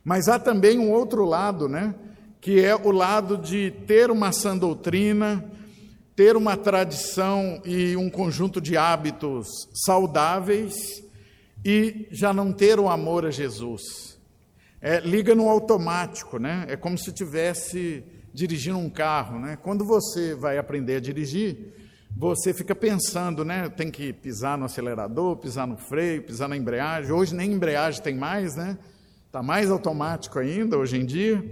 Mas 0.05 0.29
há 0.29 0.39
também 0.39 0.79
um 0.79 0.93
outro 0.93 1.25
lado, 1.25 1.69
né? 1.69 1.95
Que 2.41 2.63
é 2.63 2.77
o 2.77 2.91
lado 2.91 3.39
de 3.39 3.71
ter 3.87 4.11
uma 4.11 4.31
sã 4.31 4.57
doutrina, 4.57 5.45
ter 6.15 6.37
uma 6.37 6.57
tradição 6.57 7.61
e 7.65 7.97
um 7.97 8.09
conjunto 8.09 8.61
de 8.61 8.77
hábitos 8.77 9.49
saudáveis 9.85 11.03
e 11.65 12.07
já 12.11 12.33
não 12.33 12.53
ter 12.53 12.79
o 12.79 12.89
amor 12.89 13.27
a 13.27 13.31
Jesus. 13.31 14.16
É, 14.81 15.01
liga 15.01 15.35
no 15.35 15.49
automático, 15.49 16.39
né? 16.39 16.67
É 16.69 16.77
como 16.77 16.99
se 16.99 17.13
tivesse 17.13 18.05
dirigindo 18.33 18.79
um 18.79 18.91
carro, 18.91 19.39
né? 19.39 19.57
Quando 19.63 19.85
você 19.85 20.35
vai 20.35 20.59
aprender 20.59 20.97
a 20.97 21.01
dirigir, 21.01 21.73
você 22.15 22.53
fica 22.53 22.75
pensando, 22.75 23.45
né? 23.45 23.69
Tem 23.71 23.91
que 23.91 24.13
pisar 24.13 24.59
no 24.59 24.67
acelerador, 24.67 25.37
pisar 25.37 25.67
no 25.67 25.77
freio, 25.77 26.23
pisar 26.23 26.49
na 26.49 26.57
embreagem. 26.57 27.13
Hoje 27.13 27.35
nem 27.35 27.53
embreagem 27.53 28.03
tem 28.03 28.15
mais, 28.15 28.55
né? 28.55 28.79
Está 29.27 29.43
mais 29.43 29.71
automático 29.71 30.39
ainda 30.39 30.79
hoje 30.79 30.99
em 30.99 31.07
dia. 31.07 31.45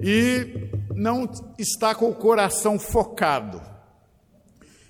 E 0.00 0.70
não 0.94 1.28
está 1.58 1.94
com 1.94 2.10
o 2.10 2.14
coração 2.14 2.78
focado. 2.78 3.60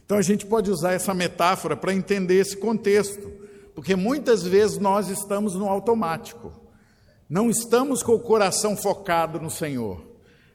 Então 0.04 0.18
a 0.18 0.22
gente 0.22 0.46
pode 0.46 0.70
usar 0.70 0.92
essa 0.92 1.14
metáfora 1.14 1.76
para 1.76 1.94
entender 1.94 2.40
esse 2.40 2.56
contexto, 2.56 3.30
porque 3.74 3.94
muitas 3.94 4.42
vezes 4.42 4.78
nós 4.78 5.08
estamos 5.08 5.54
no 5.54 5.68
automático. 5.68 6.52
Não 7.28 7.50
estamos 7.50 8.02
com 8.02 8.12
o 8.12 8.20
coração 8.20 8.76
focado 8.76 9.38
no 9.38 9.50
Senhor, 9.50 10.02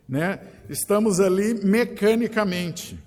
né? 0.07 0.39
Estamos 0.69 1.19
ali 1.19 1.53
mecanicamente. 1.65 2.97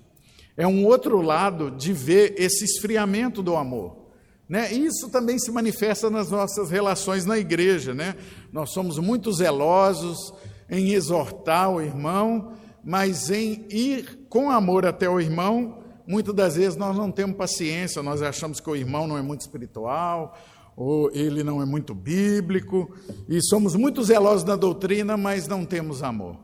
É 0.55 0.65
um 0.65 0.85
outro 0.85 1.21
lado 1.21 1.69
de 1.69 1.93
ver 1.93 2.33
esse 2.37 2.63
esfriamento 2.63 3.43
do 3.43 3.55
amor. 3.55 4.07
Né? 4.49 4.71
Isso 4.71 5.09
também 5.09 5.37
se 5.37 5.51
manifesta 5.51 6.09
nas 6.09 6.31
nossas 6.31 6.71
relações 6.71 7.25
na 7.25 7.37
igreja. 7.37 7.93
Né? 7.93 8.15
Nós 8.51 8.71
somos 8.71 8.97
muito 8.97 9.31
zelosos 9.31 10.33
em 10.69 10.93
exortar 10.93 11.69
o 11.69 11.81
irmão, 11.81 12.53
mas 12.83 13.29
em 13.29 13.65
ir 13.69 14.25
com 14.29 14.49
amor 14.49 14.85
até 14.85 15.09
o 15.09 15.19
irmão, 15.19 15.83
muitas 16.07 16.33
das 16.33 16.55
vezes 16.55 16.77
nós 16.77 16.95
não 16.95 17.11
temos 17.11 17.37
paciência, 17.37 18.01
nós 18.01 18.21
achamos 18.21 18.59
que 18.59 18.69
o 18.69 18.75
irmão 18.75 19.07
não 19.07 19.17
é 19.17 19.21
muito 19.21 19.41
espiritual, 19.41 20.37
ou 20.77 21.09
ele 21.11 21.43
não 21.43 21.59
é 21.59 21.65
muito 21.65 21.95
bíblico, 21.95 22.95
e 23.27 23.41
somos 23.41 23.75
muito 23.75 24.03
zelosos 24.03 24.43
na 24.43 24.55
doutrina, 24.55 25.17
mas 25.17 25.47
não 25.47 25.65
temos 25.65 26.03
amor. 26.03 26.37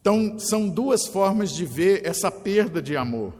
Então, 0.00 0.38
são 0.38 0.70
duas 0.70 1.06
formas 1.06 1.52
de 1.52 1.66
ver 1.66 2.00
essa 2.06 2.30
perda 2.30 2.80
de 2.80 2.96
amor. 2.96 3.34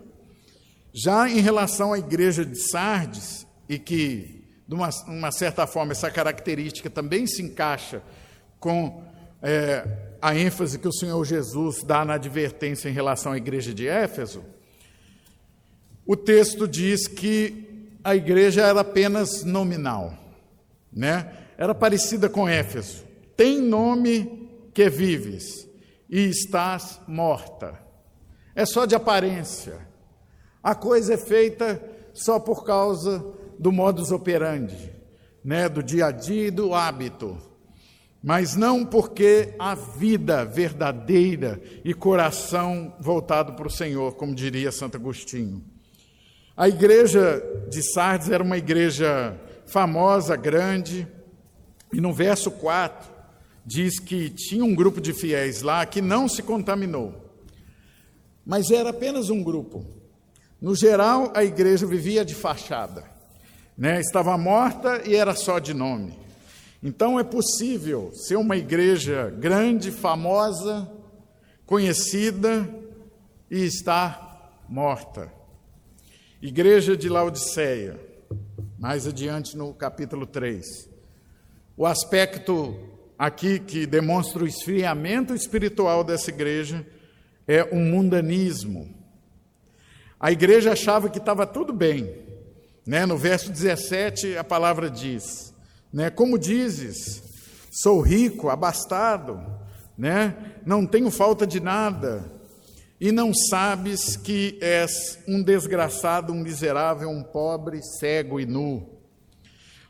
Já 0.93 1.31
em 1.31 1.41
relação 1.41 1.95
à 1.95 1.99
igreja 1.99 2.45
de 2.45 2.57
Sardes, 2.57 3.47
e 3.67 3.79
que, 3.79 4.45
de 4.69 4.75
uma, 4.75 4.91
uma 5.09 5.33
certa 5.33 5.67
forma, 5.67 5.93
essa 5.93 6.11
característica 6.11 6.91
também 6.91 7.27
se 7.27 7.41
encaixa 7.41 8.03
com 8.61 9.03
é, 9.41 10.17
a 10.21 10.37
ênfase 10.37 10.79
que 10.79 10.87
o 10.87 10.93
Senhor 10.93 11.25
Jesus 11.25 11.83
dá 11.83 12.05
na 12.05 12.15
advertência 12.15 12.91
em 12.91 12.93
relação 12.93 13.33
à 13.33 13.39
igreja 13.39 13.73
de 13.73 13.89
Éfeso, 13.89 14.45
o 16.05 16.15
texto 16.15 16.69
diz 16.69 17.09
que 17.09 17.72
a 18.03 18.15
igreja 18.17 18.63
era 18.63 18.81
apenas 18.81 19.45
nominal, 19.45 20.15
né? 20.93 21.33
Era 21.57 21.75
parecida 21.75 22.29
com 22.29 22.49
Éfeso. 22.49 23.05
Tem 23.37 23.61
nome 23.61 24.51
que 24.75 24.89
vives 24.89 25.69
e 26.09 26.29
estás 26.29 27.01
morta. 27.07 27.79
É 28.55 28.67
só 28.67 28.85
de 28.85 28.95
aparência. 28.95 29.87
A 30.63 30.75
coisa 30.75 31.15
é 31.15 31.19
feita 31.19 31.83
só 32.13 32.39
por 32.39 32.65
causa 32.65 33.25
do 33.59 33.73
modus 33.73 34.11
operandi, 34.11 34.93
né, 35.45 35.69
do 35.69 35.83
dia 35.83 36.07
a 36.07 36.11
dia 36.11 36.49
e 36.49 36.51
do 36.51 36.75
hábito 36.75 37.53
mas 38.23 38.55
não 38.55 38.87
porque 38.87 39.55
a 39.59 39.75
vida 39.75 40.45
verdadeira 40.45 41.61
e 41.85 41.93
coração 41.93 42.95
voltado 43.01 43.55
para 43.55 43.67
o 43.67 43.71
Senhor, 43.71 44.15
como 44.15 44.35
diria 44.35 44.71
Santo 44.71 44.97
Agostinho. 44.97 45.65
A 46.55 46.69
igreja 46.69 47.43
de 47.71 47.83
Sardes 47.83 48.29
era 48.29 48.45
uma 48.45 48.59
igreja 48.59 49.41
famosa, 49.67 50.37
grande, 50.37 51.09
e 51.93 52.01
no 52.01 52.13
verso 52.13 52.51
4 52.51 53.11
diz 53.65 53.99
que 53.99 54.29
tinha 54.29 54.63
um 54.63 54.75
grupo 54.75 55.01
de 55.01 55.15
fiéis 55.15 55.63
lá 55.63 55.87
que 55.87 56.03
não 56.03 56.29
se 56.29 56.43
contaminou, 56.43 57.33
mas 58.45 58.71
era 58.71 58.91
apenas 58.91 59.31
um 59.31 59.43
grupo. 59.43 59.87
No 60.61 60.75
geral, 60.75 61.33
a 61.35 61.43
igreja 61.43 61.87
vivia 61.87 62.23
de 62.23 62.35
fachada, 62.35 63.05
né? 63.77 63.99
estava 63.99 64.37
morta 64.37 65.03
e 65.09 65.17
era 65.17 65.35
só 65.35 65.59
de 65.59 65.73
nome. 65.73 66.19
Então 66.83 67.19
é 67.19 67.25
possível 67.25 68.13
ser 68.13 68.37
uma 68.37 68.57
igreja 68.57 69.31
grande, 69.39 69.91
famosa, 69.91 70.91
conhecida 71.65 72.69
e 73.51 73.65
estar 73.65 74.63
morta. 74.69 75.42
Igreja 76.43 76.97
de 76.97 77.09
Laodiceia, 77.09 78.01
mais 78.77 79.07
adiante 79.07 79.57
no 79.57 79.73
capítulo 79.73 80.27
3. 80.27 80.91
O 81.77 81.87
aspecto 81.87 82.77
aqui 83.17 83.61
que 83.61 83.87
demonstra 83.87 84.43
o 84.43 84.47
esfriamento 84.49 85.37
espiritual 85.37 86.03
dessa 86.03 86.31
igreja 86.31 86.85
é 87.47 87.63
um 87.73 87.79
mundanismo. 87.79 88.93
A 90.19 90.33
igreja 90.33 90.73
achava 90.73 91.09
que 91.09 91.19
estava 91.19 91.47
tudo 91.47 91.73
bem. 91.73 92.13
Né? 92.85 93.07
No 93.07 93.17
verso 93.17 93.49
17, 93.53 94.37
a 94.37 94.43
palavra 94.43 94.91
diz: 94.91 95.55
né? 95.93 96.11
Como 96.11 96.37
dizes, 96.37 97.23
sou 97.71 98.01
rico, 98.01 98.49
abastado, 98.49 99.41
né? 99.97 100.57
não 100.67 100.85
tenho 100.85 101.09
falta 101.09 101.47
de 101.47 101.61
nada, 101.61 102.25
e 103.03 103.11
não 103.11 103.35
sabes 103.35 104.17
que 104.17 104.57
és 104.61 105.19
um 105.27 105.43
desgraçado, 105.43 106.33
um 106.33 106.41
miserável, 106.41 107.11
um 107.11 107.21
pobre, 107.21 107.83
cego 107.99 108.39
e 108.39 108.47
nu. 108.47 108.89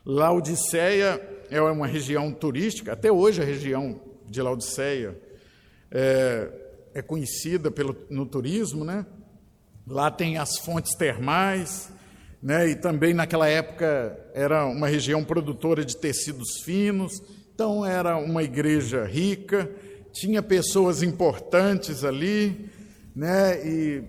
Laodiceia 0.03 1.21
é 1.51 1.61
uma 1.61 1.85
região 1.85 2.31
turística, 2.33 2.91
até 2.91 3.11
hoje 3.11 3.39
a 3.39 3.45
região 3.45 4.01
de 4.27 4.41
Laodiceia 4.41 5.15
é, 5.91 6.49
é 6.95 7.01
conhecida 7.03 7.69
pelo, 7.69 7.95
no 8.09 8.25
turismo, 8.25 8.83
né? 8.83 9.05
Lá 9.85 10.09
tem 10.09 10.39
as 10.39 10.57
fontes 10.57 10.95
termais, 10.95 11.91
né? 12.41 12.67
e 12.69 12.75
também 12.75 13.13
naquela 13.13 13.47
época 13.47 14.19
era 14.33 14.65
uma 14.65 14.87
região 14.87 15.23
produtora 15.23 15.85
de 15.85 15.95
tecidos 15.95 16.63
finos, 16.65 17.21
então 17.53 17.85
era 17.85 18.17
uma 18.17 18.41
igreja 18.41 19.05
rica, 19.05 19.69
tinha 20.11 20.41
pessoas 20.41 21.03
importantes 21.03 22.03
ali, 22.03 22.72
né? 23.15 23.65
e 23.65 24.03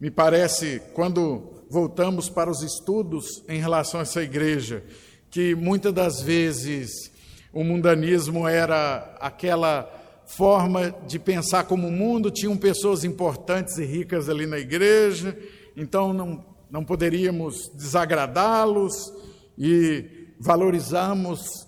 me 0.00 0.10
parece, 0.10 0.80
quando 0.94 1.64
voltamos 1.68 2.28
para 2.28 2.50
os 2.50 2.62
estudos 2.62 3.44
em 3.48 3.60
relação 3.60 4.00
a 4.00 4.02
essa 4.02 4.22
igreja, 4.22 4.82
que 5.30 5.54
muitas 5.54 5.92
das 5.92 6.20
vezes 6.20 7.10
o 7.52 7.62
mundanismo 7.62 8.46
era 8.46 9.16
aquela 9.20 9.88
forma 10.26 10.94
de 11.06 11.18
pensar 11.18 11.64
como 11.64 11.88
o 11.88 11.92
mundo, 11.92 12.30
tinham 12.30 12.56
pessoas 12.56 13.04
importantes 13.04 13.78
e 13.78 13.84
ricas 13.84 14.28
ali 14.28 14.46
na 14.46 14.58
igreja, 14.58 15.36
então 15.76 16.12
não 16.12 16.50
não 16.70 16.84
poderíamos 16.84 17.68
desagradá-los 17.74 19.12
e 19.58 20.28
valorizamos 20.38 21.66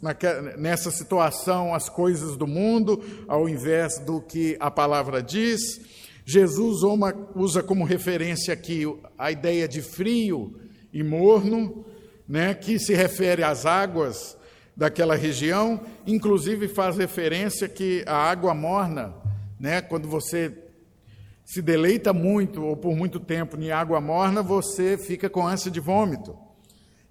nessa 0.57 0.91
situação 0.91 1.75
as 1.75 1.89
coisas 1.89 2.37
do 2.37 2.47
mundo 2.47 3.03
ao 3.27 3.49
invés 3.49 3.99
do 3.99 4.21
que 4.21 4.57
a 4.61 4.71
palavra 4.71 5.23
diz. 5.23 5.61
Jesus 6.25 6.83
usa 7.35 7.63
como 7.63 7.85
referência 7.85 8.55
aqui 8.55 8.85
a 9.19 9.31
ideia 9.31 9.67
de 9.67 9.83
frio 9.83 10.55
e 10.93 11.03
morno, 11.03 11.85
né, 12.29 12.55
que 12.55 12.79
se 12.79 12.95
refere 12.95 13.43
às 13.43 13.67
águas 13.67 14.37
daquela 14.77 15.17
região, 15.17 15.81
inclusive 16.07 16.69
faz 16.69 16.97
referência 16.97 17.69
que 17.69 18.05
a 18.07 18.17
água 18.17 18.55
morna, 18.55 19.15
né, 19.59 19.83
quando 19.83 20.09
você 20.09 20.53
se 21.45 21.61
deleita 21.61 22.13
muito 22.13 22.65
ou 22.65 22.77
por 22.77 22.97
muito 22.97 23.21
tempo 23.21 23.61
em 23.61 23.71
água 23.71 24.01
morna, 24.01 24.43
você 24.43 24.97
fica 24.97 25.29
com 25.29 25.47
ânsia 25.47 25.71
de 25.71 25.81
vômito. 25.81 26.37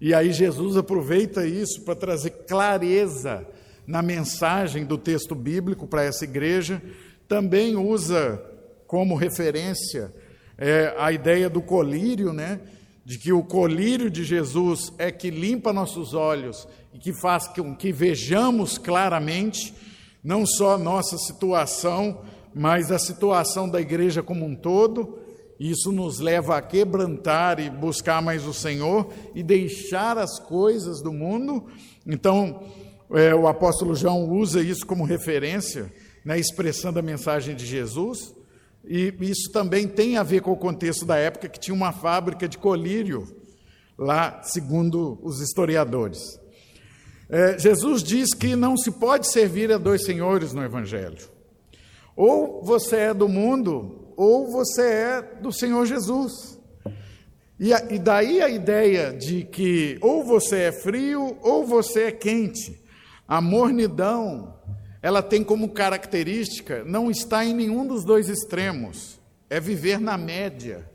E 0.00 0.12
aí 0.12 0.32
Jesus 0.32 0.76
aproveita 0.76 1.46
isso 1.46 1.82
para 1.82 1.94
trazer 1.94 2.30
clareza 2.48 3.46
na 3.86 4.02
mensagem 4.02 4.84
do 4.84 4.98
texto 4.98 5.34
bíblico 5.34 5.86
para 5.86 6.02
essa 6.02 6.24
igreja. 6.24 6.82
Também 7.28 7.76
usa 7.76 8.42
como 8.92 9.16
referência 9.16 10.12
é, 10.58 10.94
a 10.98 11.10
ideia 11.10 11.48
do 11.48 11.62
colírio, 11.62 12.30
né? 12.30 12.60
De 13.06 13.18
que 13.18 13.32
o 13.32 13.42
colírio 13.42 14.10
de 14.10 14.22
Jesus 14.22 14.92
é 14.98 15.10
que 15.10 15.30
limpa 15.30 15.72
nossos 15.72 16.12
olhos 16.12 16.68
e 16.92 16.98
que 16.98 17.10
faz 17.10 17.48
com 17.48 17.74
que 17.74 17.90
vejamos 17.90 18.76
claramente 18.76 19.74
não 20.22 20.44
só 20.44 20.76
nossa 20.76 21.16
situação, 21.16 22.20
mas 22.54 22.92
a 22.92 22.98
situação 22.98 23.66
da 23.66 23.80
igreja 23.80 24.22
como 24.22 24.44
um 24.44 24.54
todo, 24.54 25.18
isso 25.58 25.90
nos 25.90 26.20
leva 26.20 26.58
a 26.58 26.60
quebrantar 26.60 27.60
e 27.60 27.70
buscar 27.70 28.20
mais 28.20 28.46
o 28.46 28.52
Senhor 28.52 29.10
e 29.34 29.42
deixar 29.42 30.18
as 30.18 30.38
coisas 30.38 31.00
do 31.00 31.14
mundo. 31.14 31.64
Então, 32.06 32.62
é, 33.10 33.34
o 33.34 33.48
apóstolo 33.48 33.94
João 33.94 34.28
usa 34.28 34.60
isso 34.60 34.84
como 34.86 35.06
referência 35.06 35.90
na 36.26 36.36
expressão 36.36 36.92
da 36.92 37.00
mensagem 37.00 37.56
de 37.56 37.64
Jesus, 37.64 38.41
e 38.84 39.14
isso 39.20 39.50
também 39.52 39.86
tem 39.86 40.16
a 40.16 40.22
ver 40.22 40.42
com 40.42 40.52
o 40.52 40.56
contexto 40.56 41.04
da 41.04 41.16
época 41.16 41.48
que 41.48 41.60
tinha 41.60 41.74
uma 41.74 41.92
fábrica 41.92 42.48
de 42.48 42.58
colírio 42.58 43.26
lá, 43.96 44.42
segundo 44.42 45.18
os 45.22 45.40
historiadores. 45.40 46.40
É, 47.28 47.58
Jesus 47.58 48.02
diz 48.02 48.34
que 48.34 48.56
não 48.56 48.76
se 48.76 48.90
pode 48.90 49.26
servir 49.26 49.72
a 49.72 49.78
dois 49.78 50.04
senhores 50.04 50.52
no 50.52 50.62
Evangelho. 50.62 51.30
Ou 52.14 52.62
você 52.62 52.96
é 52.96 53.14
do 53.14 53.28
mundo, 53.28 54.12
ou 54.16 54.50
você 54.50 54.82
é 54.82 55.22
do 55.40 55.52
Senhor 55.52 55.86
Jesus. 55.86 56.60
E, 57.58 57.72
a, 57.72 57.92
e 57.92 57.98
daí 57.98 58.42
a 58.42 58.50
ideia 58.50 59.12
de 59.12 59.44
que 59.44 59.96
ou 60.00 60.24
você 60.24 60.64
é 60.64 60.72
frio 60.72 61.38
ou 61.42 61.64
você 61.64 62.04
é 62.04 62.12
quente. 62.12 62.82
A 63.26 63.40
mornidão, 63.40 64.51
ela 65.02 65.22
tem 65.22 65.42
como 65.42 65.70
característica 65.70 66.84
não 66.84 67.10
estar 67.10 67.44
em 67.44 67.52
nenhum 67.52 67.86
dos 67.86 68.04
dois 68.04 68.28
extremos, 68.28 69.20
é 69.50 69.58
viver 69.58 70.00
na 70.00 70.16
média. 70.16 70.88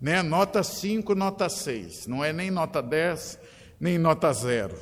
Né? 0.00 0.22
Nota 0.22 0.62
5, 0.62 1.14
nota 1.14 1.48
6, 1.48 2.06
não 2.06 2.24
é 2.24 2.32
nem 2.32 2.50
nota 2.50 2.82
10, 2.82 3.38
nem 3.78 3.98
nota 3.98 4.32
0. 4.32 4.74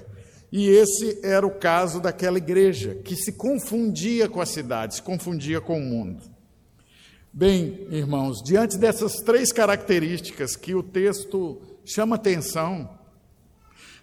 E 0.52 0.68
esse 0.68 1.18
era 1.24 1.44
o 1.44 1.58
caso 1.58 2.00
daquela 2.00 2.38
igreja, 2.38 2.94
que 3.04 3.16
se 3.16 3.32
confundia 3.32 4.28
com 4.28 4.40
a 4.40 4.46
cidade, 4.46 4.94
se 4.94 5.02
confundia 5.02 5.60
com 5.60 5.76
o 5.76 5.82
mundo. 5.82 6.22
Bem, 7.32 7.88
irmãos, 7.90 8.40
diante 8.44 8.78
dessas 8.78 9.16
três 9.16 9.50
características 9.50 10.54
que 10.54 10.72
o 10.72 10.82
texto 10.84 11.60
chama 11.84 12.14
atenção, 12.14 12.88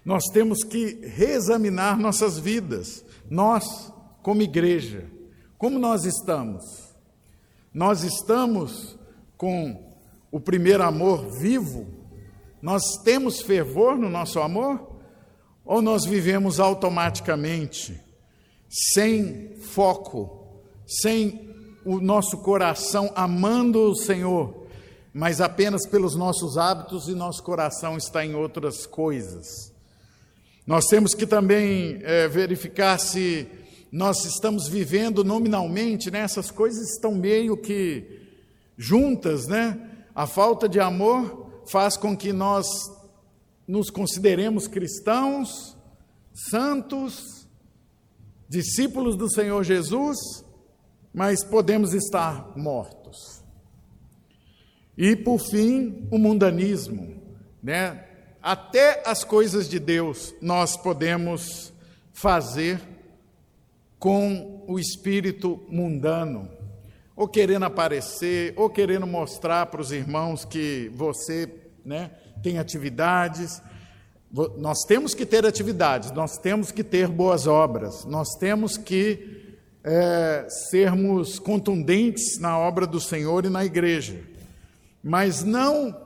Nós 0.04 0.24
temos 0.32 0.64
que 0.64 0.98
reexaminar 1.06 1.96
nossas 1.96 2.36
vidas, 2.36 3.04
nós, 3.30 3.91
como 4.22 4.42
igreja. 4.42 5.10
Como 5.58 5.78
nós 5.78 6.04
estamos? 6.04 6.64
Nós 7.74 8.02
estamos 8.04 8.96
com 9.36 9.92
o 10.30 10.40
primeiro 10.40 10.82
amor 10.82 11.30
vivo? 11.38 11.86
Nós 12.60 12.82
temos 13.04 13.40
fervor 13.40 13.98
no 13.98 14.08
nosso 14.08 14.40
amor? 14.40 14.90
Ou 15.64 15.80
nós 15.80 16.04
vivemos 16.04 16.58
automaticamente, 16.58 18.00
sem 18.68 19.56
foco, 19.60 20.60
sem 20.86 21.50
o 21.84 22.00
nosso 22.00 22.38
coração 22.38 23.12
amando 23.14 23.90
o 23.90 23.94
Senhor, 23.94 24.66
mas 25.12 25.40
apenas 25.40 25.86
pelos 25.86 26.16
nossos 26.16 26.56
hábitos 26.56 27.08
e 27.08 27.14
nosso 27.14 27.42
coração 27.42 27.96
está 27.96 28.24
em 28.24 28.34
outras 28.34 28.86
coisas? 28.86 29.72
Nós 30.66 30.86
temos 30.86 31.14
que 31.14 31.26
também 31.26 32.00
é, 32.02 32.28
verificar 32.28 32.98
se 32.98 33.48
nós 33.92 34.24
estamos 34.24 34.66
vivendo 34.68 35.22
nominalmente, 35.22 36.10
né? 36.10 36.20
essas 36.20 36.50
coisas 36.50 36.94
estão 36.94 37.14
meio 37.14 37.58
que 37.58 38.22
juntas, 38.74 39.46
né? 39.46 39.90
A 40.14 40.26
falta 40.26 40.66
de 40.66 40.80
amor 40.80 41.62
faz 41.70 41.98
com 41.98 42.16
que 42.16 42.32
nós 42.32 42.66
nos 43.68 43.90
consideremos 43.90 44.66
cristãos, 44.66 45.76
santos, 46.50 47.46
discípulos 48.48 49.14
do 49.14 49.30
Senhor 49.30 49.62
Jesus, 49.62 50.18
mas 51.12 51.44
podemos 51.44 51.92
estar 51.92 52.56
mortos. 52.56 53.44
E 54.96 55.14
por 55.14 55.38
fim, 55.38 56.08
o 56.10 56.16
mundanismo, 56.16 57.22
né? 57.62 58.08
Até 58.42 59.02
as 59.06 59.22
coisas 59.22 59.68
de 59.68 59.78
Deus 59.78 60.34
nós 60.40 60.76
podemos 60.76 61.72
fazer 62.12 62.80
com 64.02 64.64
o 64.66 64.80
espírito 64.80 65.64
mundano, 65.68 66.50
ou 67.14 67.28
querendo 67.28 67.66
aparecer, 67.66 68.52
ou 68.56 68.68
querendo 68.68 69.06
mostrar 69.06 69.66
para 69.66 69.80
os 69.80 69.92
irmãos 69.92 70.44
que 70.44 70.90
você 70.92 71.48
né, 71.84 72.10
tem 72.42 72.58
atividades. 72.58 73.62
Nós 74.58 74.78
temos 74.88 75.14
que 75.14 75.24
ter 75.24 75.46
atividades, 75.46 76.10
nós 76.10 76.36
temos 76.36 76.72
que 76.72 76.82
ter 76.82 77.06
boas 77.06 77.46
obras, 77.46 78.04
nós 78.04 78.30
temos 78.40 78.76
que 78.76 79.54
é, 79.84 80.48
sermos 80.68 81.38
contundentes 81.38 82.40
na 82.40 82.58
obra 82.58 82.88
do 82.88 82.98
Senhor 82.98 83.44
e 83.44 83.50
na 83.50 83.64
igreja, 83.64 84.20
mas 85.00 85.44
não 85.44 85.96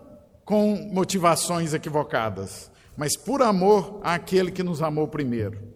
com 0.44 0.76
motivações 0.92 1.72
equivocadas, 1.72 2.70
mas 2.94 3.16
por 3.16 3.40
amor 3.40 4.00
àquele 4.02 4.50
que 4.50 4.62
nos 4.62 4.82
amou 4.82 5.08
primeiro. 5.08 5.75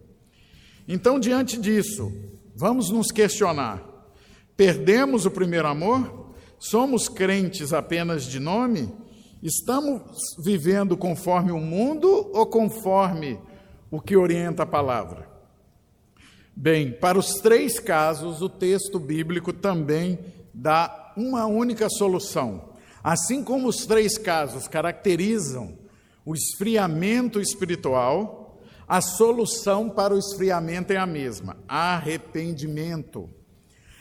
Então, 0.92 1.20
diante 1.20 1.56
disso, 1.56 2.12
vamos 2.56 2.90
nos 2.90 3.12
questionar: 3.12 3.80
perdemos 4.56 5.24
o 5.24 5.30
primeiro 5.30 5.68
amor? 5.68 6.32
Somos 6.58 7.08
crentes 7.08 7.72
apenas 7.72 8.24
de 8.24 8.40
nome? 8.40 8.92
Estamos 9.40 10.02
vivendo 10.42 10.96
conforme 10.96 11.52
o 11.52 11.60
mundo 11.60 12.08
ou 12.34 12.44
conforme 12.44 13.38
o 13.88 14.00
que 14.00 14.16
orienta 14.16 14.64
a 14.64 14.66
palavra? 14.66 15.30
Bem, 16.56 16.90
para 16.90 17.16
os 17.16 17.34
três 17.34 17.78
casos, 17.78 18.42
o 18.42 18.48
texto 18.48 18.98
bíblico 18.98 19.52
também 19.52 20.18
dá 20.52 21.12
uma 21.16 21.46
única 21.46 21.88
solução. 21.88 22.70
Assim 23.00 23.44
como 23.44 23.68
os 23.68 23.86
três 23.86 24.18
casos 24.18 24.66
caracterizam 24.66 25.78
o 26.26 26.34
esfriamento 26.34 27.40
espiritual, 27.40 28.39
a 28.90 29.00
solução 29.00 29.88
para 29.88 30.12
o 30.12 30.18
esfriamento 30.18 30.92
é 30.92 30.96
a 30.96 31.06
mesma: 31.06 31.56
arrependimento. 31.68 33.30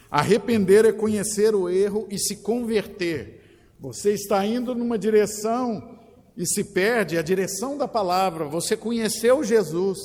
Arrepender 0.10 0.84
é 0.84 0.92
conhecer 0.92 1.54
o 1.54 1.70
erro 1.70 2.08
e 2.10 2.18
se 2.18 2.38
converter. 2.38 3.40
Você 3.80 4.14
está 4.14 4.44
indo 4.44 4.74
numa 4.74 4.98
direção 4.98 6.00
e 6.36 6.44
se 6.44 6.64
perde 6.64 7.20
a 7.20 7.22
direção 7.22 7.78
da 7.78 7.88
palavra. 7.88 8.46
Você 8.46 8.76
conheceu 8.76 9.44
Jesus, 9.44 10.00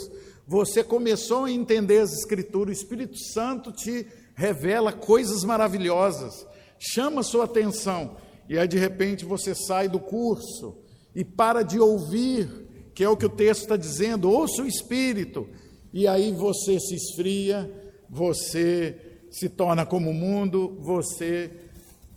você 0.47 0.85
começou 0.85 1.45
a 1.45 1.51
entender 1.51 2.01
as 2.01 2.13
Escrituras, 2.13 2.77
o 2.77 2.83
Espírito 2.83 3.17
Santo 3.17 3.73
te 3.73 4.07
revela 4.35 4.93
coisas 4.93 5.45
maravilhosas, 5.45 6.47
chama 6.79 7.23
sua 7.23 7.47
atenção 7.47 8.19
e 8.51 8.59
aí 8.59 8.69
de 8.69 8.77
repente 8.77 9.25
você 9.25 9.55
sai 9.55 9.89
do 9.89 9.99
curso 9.99 10.77
e 11.15 11.25
para 11.25 11.63
de 11.63 11.81
ouvir, 11.81 12.64
que 12.95 13.03
é 13.03 13.09
o 13.09 13.17
que 13.17 13.27
o 13.27 13.31
texto 13.31 13.63
está 13.63 13.77
dizendo, 13.77 14.31
ouça 14.31 14.63
o 14.63 14.67
Espírito, 14.67 15.49
e 15.93 16.07
aí 16.07 16.33
você 16.33 16.79
se 16.79 16.95
esfria, 16.95 17.71
você 18.09 18.97
se 19.31 19.49
torna 19.49 19.85
como 19.85 20.11
o 20.11 20.15
mundo, 20.15 20.77
você 20.81 21.51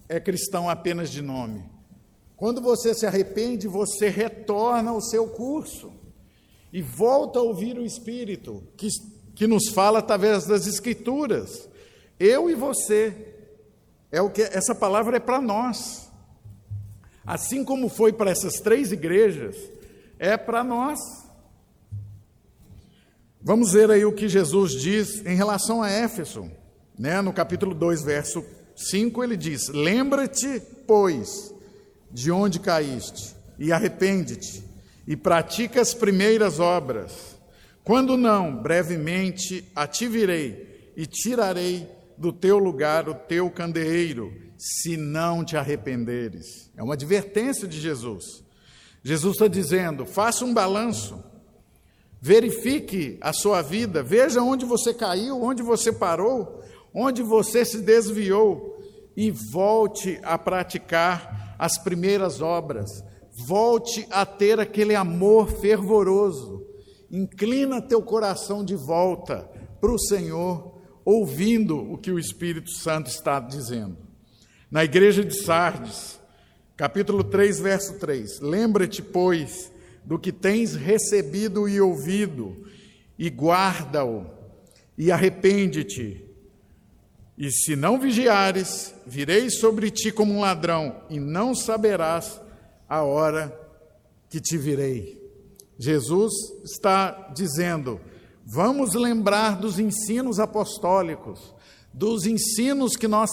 é 0.08 0.20
cristão 0.20 0.70
apenas 0.70 1.10
de 1.10 1.22
nome. 1.22 1.64
Quando 2.36 2.62
você 2.62 2.94
se 2.94 3.06
arrepende, 3.08 3.68
você 3.68 4.10
retorna 4.10 4.92
ao 4.92 5.02
seu 5.02 5.28
curso 5.28 5.92
e 6.72 6.82
volta 6.82 7.40
a 7.40 7.42
ouvir 7.42 7.78
o 7.80 7.86
Espírito, 7.86 8.64
que, 8.78 8.88
que 9.34 9.48
nos 9.48 9.70
fala 9.70 10.00
através 10.00 10.46
das 10.46 10.68
Escrituras. 10.68 11.68
Eu 12.20 12.50
e 12.50 12.54
você. 12.54 13.34
É 14.12 14.22
o 14.22 14.30
que 14.30 14.42
essa 14.42 14.76
palavra 14.76 15.18
é 15.18 15.20
para 15.20 15.42
nós. 15.42 16.10
Assim 17.26 17.64
como 17.64 17.90
foi 17.90 18.14
para 18.14 18.32
essas 18.32 18.54
três 18.54 18.92
igrejas, 18.92 19.56
é 20.20 20.38
para 20.38 20.64
nós. 20.64 21.00
Vamos 23.42 23.72
ver 23.72 23.90
aí 23.92 24.04
o 24.04 24.12
que 24.12 24.28
Jesus 24.28 24.74
diz 24.74 25.26
em 25.26 25.36
relação 25.36 25.82
a 25.82 25.90
Éfeso, 25.90 26.52
né? 26.98 27.22
No 27.22 27.32
capítulo 27.32 27.74
2, 27.74 28.02
verso 28.02 28.44
5, 28.76 29.24
ele 29.24 29.38
diz: 29.38 29.70
Lembra-te, 29.70 30.62
pois, 30.86 31.54
de 32.12 32.32
onde 32.32 32.60
caíste, 32.60 33.36
e 33.58 33.72
arrepende-te, 33.72 34.64
e 35.08 35.16
pratica 35.16 35.82
as 35.82 35.94
primeiras 35.94 36.60
obras. 36.60 37.38
Quando 37.84 38.18
não, 38.18 38.54
brevemente 38.62 39.64
a 39.74 39.88
te 39.88 40.08
virei 40.08 40.92
e 40.98 41.06
tirarei 41.06 41.88
do 42.18 42.34
teu 42.34 42.58
lugar 42.58 43.08
o 43.08 43.14
teu 43.14 43.50
candeeiro, 43.50 44.34
se 44.58 44.98
não 44.98 45.46
te 45.46 45.56
arrependeres. 45.56 46.70
É 46.76 46.84
uma 46.84 46.96
advertência 46.96 47.68
de 47.68 47.80
Jesus. 47.80 48.44
Jesus 49.08 49.36
está 49.36 49.48
dizendo: 49.48 50.06
faça 50.06 50.44
um 50.44 50.54
balanço, 50.54 51.24
verifique 52.22 53.18
a 53.22 53.32
sua 53.32 53.62
vida, 53.62 54.04
veja 54.04 54.42
onde 54.42 54.66
você 54.66 54.94
caiu, 54.94 55.42
onde 55.42 55.64
você 55.64 55.94
parou, 55.94 56.62
onde 56.94 57.24
você 57.24 57.64
se 57.64 57.80
desviou 57.80 58.78
e 59.16 59.32
volte 59.32 60.20
a 60.24 60.38
praticar 60.38 61.56
as 61.58 61.78
primeiras 61.78 62.42
obras. 62.42 63.02
Volte 63.48 64.06
a 64.12 64.26
ter 64.26 64.60
aquele 64.60 64.94
amor 64.94 65.52
fervoroso. 65.52 66.66
Inclina 67.10 67.82
teu 67.82 68.02
coração 68.02 68.62
de 68.62 68.76
volta 68.76 69.50
para 69.80 69.92
o 69.92 69.98
Senhor, 69.98 70.82
ouvindo 71.06 71.78
o 71.78 71.98
que 71.98 72.12
o 72.12 72.20
Espírito 72.20 72.72
Santo 72.72 73.10
está 73.10 73.40
dizendo. 73.40 73.96
Na 74.70 74.84
igreja 74.84 75.24
de 75.24 75.34
Sardes, 75.34 76.20
Capítulo 76.78 77.24
3, 77.24 77.60
verso 77.60 77.94
3: 77.96 78.40
Lembra-te, 78.40 79.02
pois, 79.02 79.72
do 80.06 80.20
que 80.20 80.32
tens 80.32 80.76
recebido 80.76 81.68
e 81.68 81.82
ouvido, 81.82 82.56
e 83.18 83.30
guarda-o, 83.30 84.28
e 84.96 85.12
arrepende-te. 85.12 86.24
E 87.36 87.52
se 87.52 87.76
não 87.76 88.00
vigiares, 88.00 88.94
virei 89.08 89.50
sobre 89.50 89.90
ti 89.90 90.12
como 90.12 90.36
um 90.36 90.42
ladrão, 90.42 91.02
e 91.10 91.20
não 91.20 91.56
saberás 91.56 92.40
a 92.88 93.02
hora 93.02 93.60
que 94.30 94.40
te 94.40 94.56
virei. 94.56 95.20
Jesus 95.80 96.32
está 96.64 97.32
dizendo: 97.36 98.00
vamos 98.46 98.94
lembrar 98.94 99.60
dos 99.60 99.80
ensinos 99.80 100.40
apostólicos, 100.40 101.56
dos 101.92 102.28
ensinos 102.28 102.96
que 102.96 103.08
nós 103.08 103.32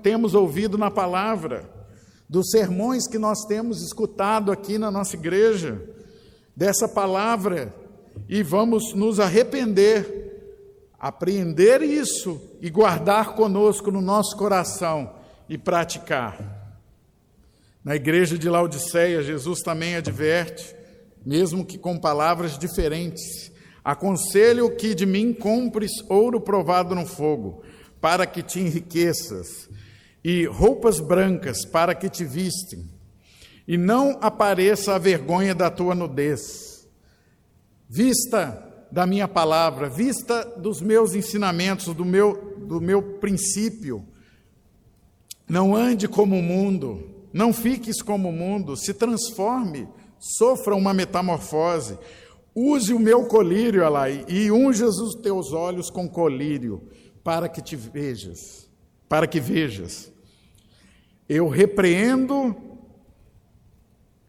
temos 0.00 0.32
ouvido 0.32 0.78
na 0.78 0.92
palavra 0.92 1.73
dos 2.34 2.50
sermões 2.50 3.06
que 3.06 3.16
nós 3.16 3.44
temos 3.44 3.80
escutado 3.80 4.50
aqui 4.50 4.76
na 4.76 4.90
nossa 4.90 5.14
igreja, 5.14 5.80
dessa 6.56 6.88
palavra, 6.88 7.72
e 8.28 8.42
vamos 8.42 8.92
nos 8.92 9.20
arrepender, 9.20 10.90
apreender 10.98 11.80
isso 11.80 12.40
e 12.60 12.68
guardar 12.68 13.36
conosco 13.36 13.88
no 13.92 14.00
nosso 14.00 14.36
coração 14.36 15.14
e 15.48 15.56
praticar. 15.56 16.82
Na 17.84 17.94
igreja 17.94 18.36
de 18.36 18.50
Laodiceia, 18.50 19.22
Jesus 19.22 19.60
também 19.60 19.94
adverte, 19.94 20.74
mesmo 21.24 21.64
que 21.64 21.78
com 21.78 21.96
palavras 21.96 22.58
diferentes: 22.58 23.52
Aconselho 23.84 24.74
que 24.74 24.92
de 24.92 25.06
mim 25.06 25.32
compres 25.32 25.92
ouro 26.08 26.40
provado 26.40 26.96
no 26.96 27.06
fogo, 27.06 27.62
para 28.00 28.26
que 28.26 28.42
te 28.42 28.58
enriqueças 28.58 29.68
e 30.24 30.46
roupas 30.46 30.98
brancas 31.00 31.66
para 31.66 31.94
que 31.94 32.08
te 32.08 32.24
vistem, 32.24 32.88
e 33.68 33.76
não 33.76 34.18
apareça 34.22 34.94
a 34.94 34.98
vergonha 34.98 35.54
da 35.54 35.70
tua 35.70 35.94
nudez. 35.94 36.88
vista 37.88 38.72
da 38.90 39.06
minha 39.06 39.26
palavra, 39.26 39.88
vista 39.88 40.44
dos 40.56 40.80
meus 40.80 41.14
ensinamentos, 41.14 41.92
do 41.92 42.04
meu, 42.04 42.56
do 42.58 42.80
meu 42.80 43.02
princípio. 43.02 44.06
Não 45.48 45.74
ande 45.74 46.06
como 46.06 46.38
o 46.38 46.42
mundo, 46.42 47.26
não 47.32 47.52
fiques 47.52 48.00
como 48.00 48.28
o 48.28 48.32
mundo, 48.32 48.76
se 48.76 48.94
transforme, 48.94 49.88
sofra 50.20 50.76
uma 50.76 50.94
metamorfose. 50.94 51.98
Use 52.54 52.94
o 52.94 53.00
meu 53.00 53.26
colírio, 53.26 53.84
Alai, 53.84 54.24
e 54.28 54.48
unjas 54.52 54.96
os 54.98 55.16
teus 55.16 55.52
olhos 55.52 55.90
com 55.90 56.08
colírio, 56.08 56.88
para 57.24 57.48
que 57.48 57.60
te 57.60 57.74
vejas, 57.74 58.70
para 59.08 59.26
que 59.26 59.40
vejas. 59.40 60.13
Eu 61.28 61.48
repreendo 61.48 62.54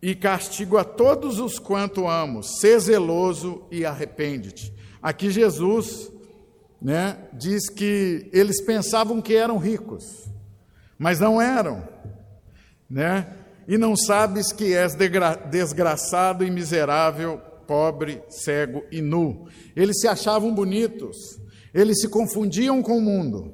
e 0.01 0.13
castigo 0.13 0.77
a 0.77 0.84
todos 0.84 1.39
os 1.39 1.58
quanto 1.58 2.08
amo. 2.08 2.43
Sê 2.43 2.79
zeloso 2.79 3.63
e 3.71 3.86
arrepende-te. 3.86 4.73
Aqui 5.01 5.29
Jesus, 5.29 6.12
né, 6.81 7.17
diz 7.34 7.69
que 7.69 8.29
eles 8.31 8.63
pensavam 8.63 9.21
que 9.21 9.36
eram 9.36 9.58
ricos, 9.58 10.03
mas 10.97 11.19
não 11.19 11.41
eram, 11.41 11.88
né? 12.89 13.36
E 13.67 13.77
não 13.77 13.95
sabes 13.95 14.51
que 14.51 14.75
és 14.75 14.95
desgraçado 15.49 16.45
e 16.45 16.51
miserável 16.51 17.41
pobre, 17.65 18.21
cego 18.29 18.84
e 18.91 19.01
nu. 19.01 19.47
Eles 19.75 19.99
se 19.99 20.08
achavam 20.08 20.53
bonitos, 20.53 21.17
eles 21.73 21.99
se 21.99 22.08
confundiam 22.08 22.81
com 22.81 22.97
o 22.97 23.01
mundo, 23.01 23.53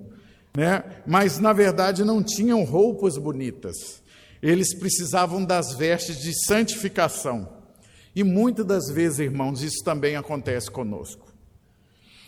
né? 0.56 0.84
mas 1.06 1.40
na 1.40 1.54
verdade 1.54 2.04
não 2.04 2.22
tinham 2.24 2.64
roupas 2.64 3.18
bonitas. 3.18 4.02
Eles 4.42 4.74
precisavam 4.74 5.46
das 5.46 5.74
vestes 5.74 6.18
de 6.18 6.34
santificação. 6.46 7.48
E 8.16 8.24
muitas 8.24 8.66
das 8.66 8.90
vezes, 8.90 9.20
irmãos, 9.20 9.62
isso 9.62 9.84
também 9.84 10.16
acontece 10.16 10.70
conosco. 10.70 11.32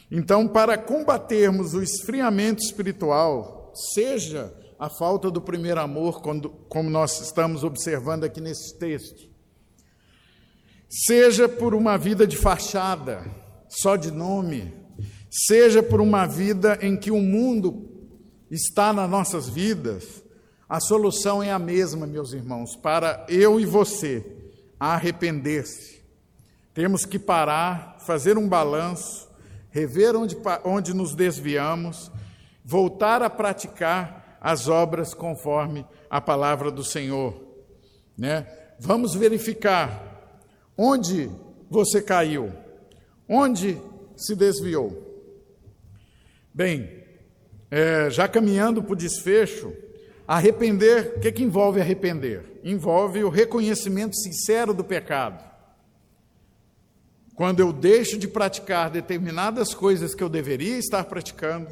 Então, 0.10 0.48
para 0.48 0.78
combatermos 0.78 1.74
o 1.74 1.82
esfriamento 1.82 2.64
espiritual, 2.64 3.74
seja 3.94 4.54
a 4.80 4.90
falta 4.90 5.32
do 5.32 5.42
primeiro 5.42 5.82
amor, 5.82 6.22
quando, 6.22 6.50
como 6.70 6.90
nós 6.90 7.20
estamos 7.20 7.64
observando 7.64 8.24
aqui 8.24 8.40
nesse 8.40 8.78
texto, 8.78 9.28
seja 10.88 11.50
por 11.50 11.74
uma 11.74 11.98
vida 11.98 12.28
de 12.28 12.38
fachada, 12.38 13.26
só 13.68 13.96
de 13.96 14.12
nome, 14.12 14.72
seja 15.32 15.82
por 15.82 16.00
uma 16.00 16.28
vida 16.28 16.78
em 16.82 16.96
que 16.96 17.10
o 17.10 17.20
mundo 17.20 17.93
está 18.56 18.94
nas 18.94 19.10
nossas 19.10 19.50
vidas, 19.50 20.24
a 20.68 20.80
solução 20.80 21.42
é 21.42 21.52
a 21.52 21.60
mesma, 21.60 22.08
meus 22.08 22.34
irmãos, 22.34 22.76
para 22.76 23.26
eu 23.28 23.60
e 23.60 23.66
você 23.66 24.26
arrepender-se. 24.80 26.02
Temos 26.74 27.06
que 27.06 27.20
parar, 27.20 27.98
fazer 28.00 28.38
um 28.38 28.48
balanço, 28.48 29.30
rever 29.70 30.16
onde, 30.16 30.38
onde 30.64 30.94
nos 30.94 31.16
desviamos, 31.16 32.12
voltar 32.64 33.22
a 33.22 33.30
praticar 33.30 34.38
as 34.42 34.68
obras 34.68 35.14
conforme 35.14 35.86
a 36.10 36.20
palavra 36.20 36.72
do 36.72 36.84
Senhor. 36.84 37.42
Né? 38.18 38.48
Vamos 38.80 39.14
verificar 39.14 40.14
Onde 40.78 41.30
você 41.70 42.02
caiu? 42.02 42.52
Onde 43.30 43.80
se 44.16 44.36
desviou? 44.36 45.12
Bem, 46.54 47.03
é, 47.74 48.10
já 48.12 48.28
caminhando 48.28 48.84
para 48.84 48.94
o 48.94 48.96
desfecho, 48.96 49.74
arrepender, 50.28 51.16
o 51.18 51.20
que, 51.20 51.32
que 51.32 51.44
envolve 51.44 51.82
arrepender? 51.82 52.62
Envolve 52.64 53.24
o 53.24 53.30
reconhecimento 53.30 54.16
sincero 54.16 54.74
do 54.74 54.84
pecado. 54.84 55.44
Quando 57.34 57.62
eu 57.62 57.74
deixo 57.74 58.18
de 58.18 58.28
praticar 58.28 58.92
determinadas 58.92 59.74
coisas 59.74 60.14
que 60.14 60.24
eu 60.24 60.30
deveria 60.30 60.78
estar 60.78 61.04
praticando, 61.06 61.68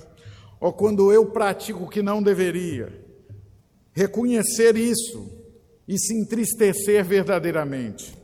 ou 0.60 0.74
quando 0.74 1.14
eu 1.14 1.28
pratico 1.28 1.84
o 1.84 1.90
que 1.90 2.02
não 2.02 2.24
deveria, 2.24 3.06
reconhecer 3.94 4.76
isso 4.76 5.30
e 5.88 6.00
se 6.00 6.16
entristecer 6.16 7.06
verdadeiramente 7.06 8.20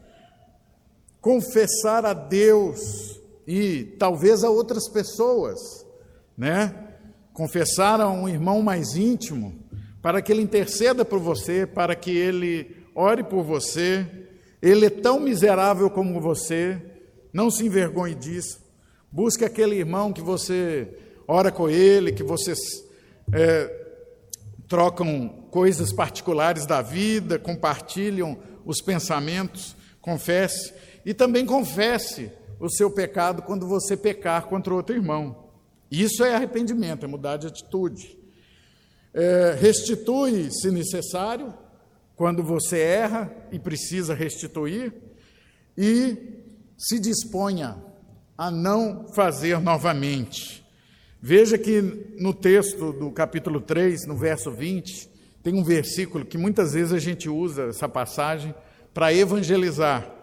confessar 1.27 2.05
a 2.05 2.13
Deus 2.13 3.19
e 3.45 3.83
talvez 3.99 4.45
a 4.45 4.49
outras 4.49 4.87
pessoas, 4.87 5.59
né? 6.37 6.86
Confessar 7.37 8.01
a 8.01 8.09
um 8.09 8.27
irmão 8.27 8.63
mais 8.63 8.95
íntimo, 8.95 9.53
para 10.01 10.23
que 10.23 10.31
ele 10.31 10.41
interceda 10.41 11.05
por 11.05 11.19
você, 11.19 11.67
para 11.67 11.95
que 11.95 12.09
ele 12.09 12.75
ore 12.95 13.23
por 13.23 13.43
você. 13.43 14.07
Ele 14.59 14.87
é 14.87 14.89
tão 14.89 15.19
miserável 15.19 15.87
como 15.87 16.19
você, 16.19 16.81
não 17.31 17.51
se 17.51 17.63
envergonhe 17.63 18.15
disso. 18.15 18.59
Busque 19.11 19.45
aquele 19.45 19.75
irmão 19.75 20.11
que 20.11 20.19
você 20.19 20.87
ora 21.27 21.51
com 21.51 21.69
ele, 21.69 22.11
que 22.11 22.23
vocês 22.23 22.57
é, 23.31 23.71
trocam 24.67 25.29
coisas 25.51 25.93
particulares 25.93 26.65
da 26.65 26.81
vida, 26.81 27.37
compartilham 27.37 28.35
os 28.65 28.81
pensamentos. 28.81 29.75
Confesse. 30.01 30.73
E 31.05 31.13
também 31.13 31.45
confesse 31.45 32.31
o 32.59 32.67
seu 32.67 32.89
pecado 32.89 33.43
quando 33.43 33.67
você 33.67 33.95
pecar 33.95 34.47
contra 34.47 34.73
outro 34.73 34.95
irmão. 34.95 35.46
Isso 35.89 36.23
é 36.23 36.35
arrependimento, 36.35 37.05
é 37.05 37.07
mudar 37.07 37.37
de 37.37 37.47
atitude. 37.47 38.17
É, 39.13 39.57
restitui, 39.59 40.49
se 40.51 40.69
necessário, 40.69 41.53
quando 42.15 42.43
você 42.43 42.79
erra 42.79 43.31
e 43.51 43.59
precisa 43.59 44.13
restituir, 44.13 44.93
e 45.77 46.17
se 46.77 46.99
disponha 46.99 47.77
a 48.37 48.51
não 48.51 49.07
fazer 49.13 49.59
novamente. 49.59 50.65
Veja 51.21 51.57
que 51.57 51.81
no 52.19 52.33
texto 52.33 52.93
do 52.93 53.11
capítulo 53.11 53.59
3, 53.59 54.05
no 54.05 54.15
verso 54.15 54.51
20, 54.51 55.09
tem 55.41 55.55
um 55.55 55.63
versículo 55.63 56.25
que 56.25 56.37
muitas 56.37 56.73
vezes 56.73 56.93
a 56.93 56.99
gente 56.99 57.29
usa 57.29 57.69
essa 57.69 57.87
passagem 57.87 58.53
para 58.93 59.13
evangelizar 59.13 60.16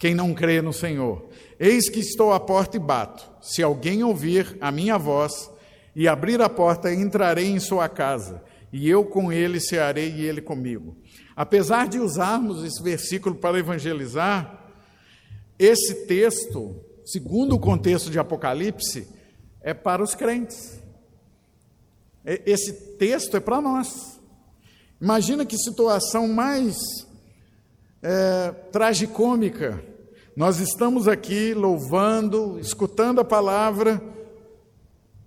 quem 0.00 0.14
não 0.14 0.32
crê 0.32 0.62
no 0.62 0.72
Senhor. 0.72 1.28
Eis 1.58 1.90
que 1.90 2.00
estou 2.00 2.32
à 2.32 2.40
porta 2.40 2.78
e 2.78 2.80
bato. 2.80 3.30
Se 3.42 3.62
alguém 3.62 4.02
ouvir 4.02 4.56
a 4.58 4.72
minha 4.72 4.96
voz 4.96 5.50
e 5.94 6.08
abrir 6.08 6.40
a 6.40 6.48
porta, 6.48 6.92
entrarei 6.92 7.48
em 7.48 7.60
sua 7.60 7.86
casa, 7.86 8.42
e 8.72 8.88
eu 8.88 9.04
com 9.04 9.30
ele 9.30 9.60
cearei 9.60 10.10
e 10.10 10.24
ele 10.24 10.40
comigo. 10.40 10.96
Apesar 11.36 11.86
de 11.86 11.98
usarmos 11.98 12.64
esse 12.64 12.82
versículo 12.82 13.34
para 13.34 13.58
evangelizar, 13.58 14.72
esse 15.58 16.06
texto, 16.06 16.82
segundo 17.04 17.54
o 17.54 17.60
contexto 17.60 18.10
de 18.10 18.18
Apocalipse, 18.18 19.06
é 19.60 19.74
para 19.74 20.02
os 20.02 20.14
crentes. 20.14 20.80
Esse 22.24 22.96
texto 22.96 23.36
é 23.36 23.40
para 23.40 23.60
nós. 23.60 24.18
Imagina 24.98 25.44
que 25.44 25.58
situação 25.58 26.26
mais 26.26 26.76
é, 28.02 28.50
tragicômica 28.72 29.89
nós 30.36 30.60
estamos 30.60 31.08
aqui 31.08 31.54
louvando, 31.54 32.58
escutando 32.60 33.20
a 33.20 33.24
palavra, 33.24 34.00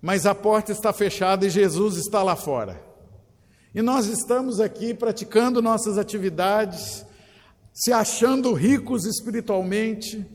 mas 0.01 0.25
a 0.25 0.33
porta 0.33 0.71
está 0.71 0.93
fechada 0.93 1.45
e 1.45 1.49
Jesus 1.49 1.97
está 1.97 2.23
lá 2.23 2.35
fora. 2.35 2.81
E 3.75 3.81
nós 3.81 4.05
estamos 4.07 4.59
aqui 4.59 4.93
praticando 4.93 5.61
nossas 5.61 5.97
atividades, 5.97 7.05
se 7.73 7.91
achando 7.91 8.53
ricos 8.53 9.05
espiritualmente, 9.05 10.25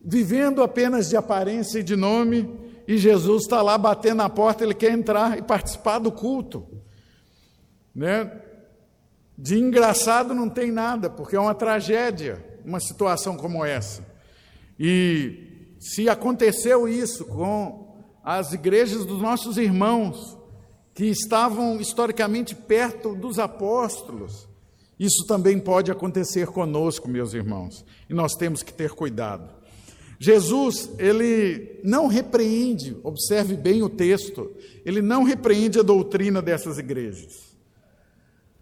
vivendo 0.00 0.62
apenas 0.62 1.08
de 1.08 1.16
aparência 1.16 1.80
e 1.80 1.82
de 1.82 1.96
nome, 1.96 2.48
e 2.86 2.96
Jesus 2.96 3.42
está 3.42 3.60
lá 3.60 3.76
batendo 3.76 4.18
na 4.18 4.28
porta, 4.28 4.62
ele 4.62 4.74
quer 4.74 4.92
entrar 4.92 5.38
e 5.38 5.42
participar 5.42 5.98
do 5.98 6.12
culto. 6.12 6.66
Né? 7.94 8.40
De 9.36 9.58
engraçado 9.58 10.32
não 10.32 10.48
tem 10.48 10.70
nada, 10.70 11.10
porque 11.10 11.34
é 11.34 11.40
uma 11.40 11.54
tragédia 11.54 12.51
uma 12.64 12.80
situação 12.80 13.36
como 13.36 13.64
essa. 13.64 14.06
E 14.78 15.74
se 15.78 16.08
aconteceu 16.08 16.88
isso 16.88 17.24
com 17.24 18.04
as 18.24 18.52
igrejas 18.52 19.04
dos 19.04 19.20
nossos 19.20 19.56
irmãos, 19.56 20.38
que 20.94 21.06
estavam 21.06 21.80
historicamente 21.80 22.54
perto 22.54 23.14
dos 23.14 23.38
apóstolos, 23.38 24.48
isso 24.98 25.26
também 25.26 25.58
pode 25.58 25.90
acontecer 25.90 26.46
conosco, 26.46 27.08
meus 27.08 27.34
irmãos, 27.34 27.84
e 28.08 28.14
nós 28.14 28.34
temos 28.34 28.62
que 28.62 28.72
ter 28.72 28.90
cuidado. 28.90 29.50
Jesus, 30.20 30.88
ele 30.98 31.80
não 31.82 32.06
repreende, 32.06 32.96
observe 33.02 33.56
bem 33.56 33.82
o 33.82 33.88
texto, 33.88 34.52
ele 34.84 35.02
não 35.02 35.24
repreende 35.24 35.80
a 35.80 35.82
doutrina 35.82 36.40
dessas 36.40 36.78
igrejas. 36.78 37.56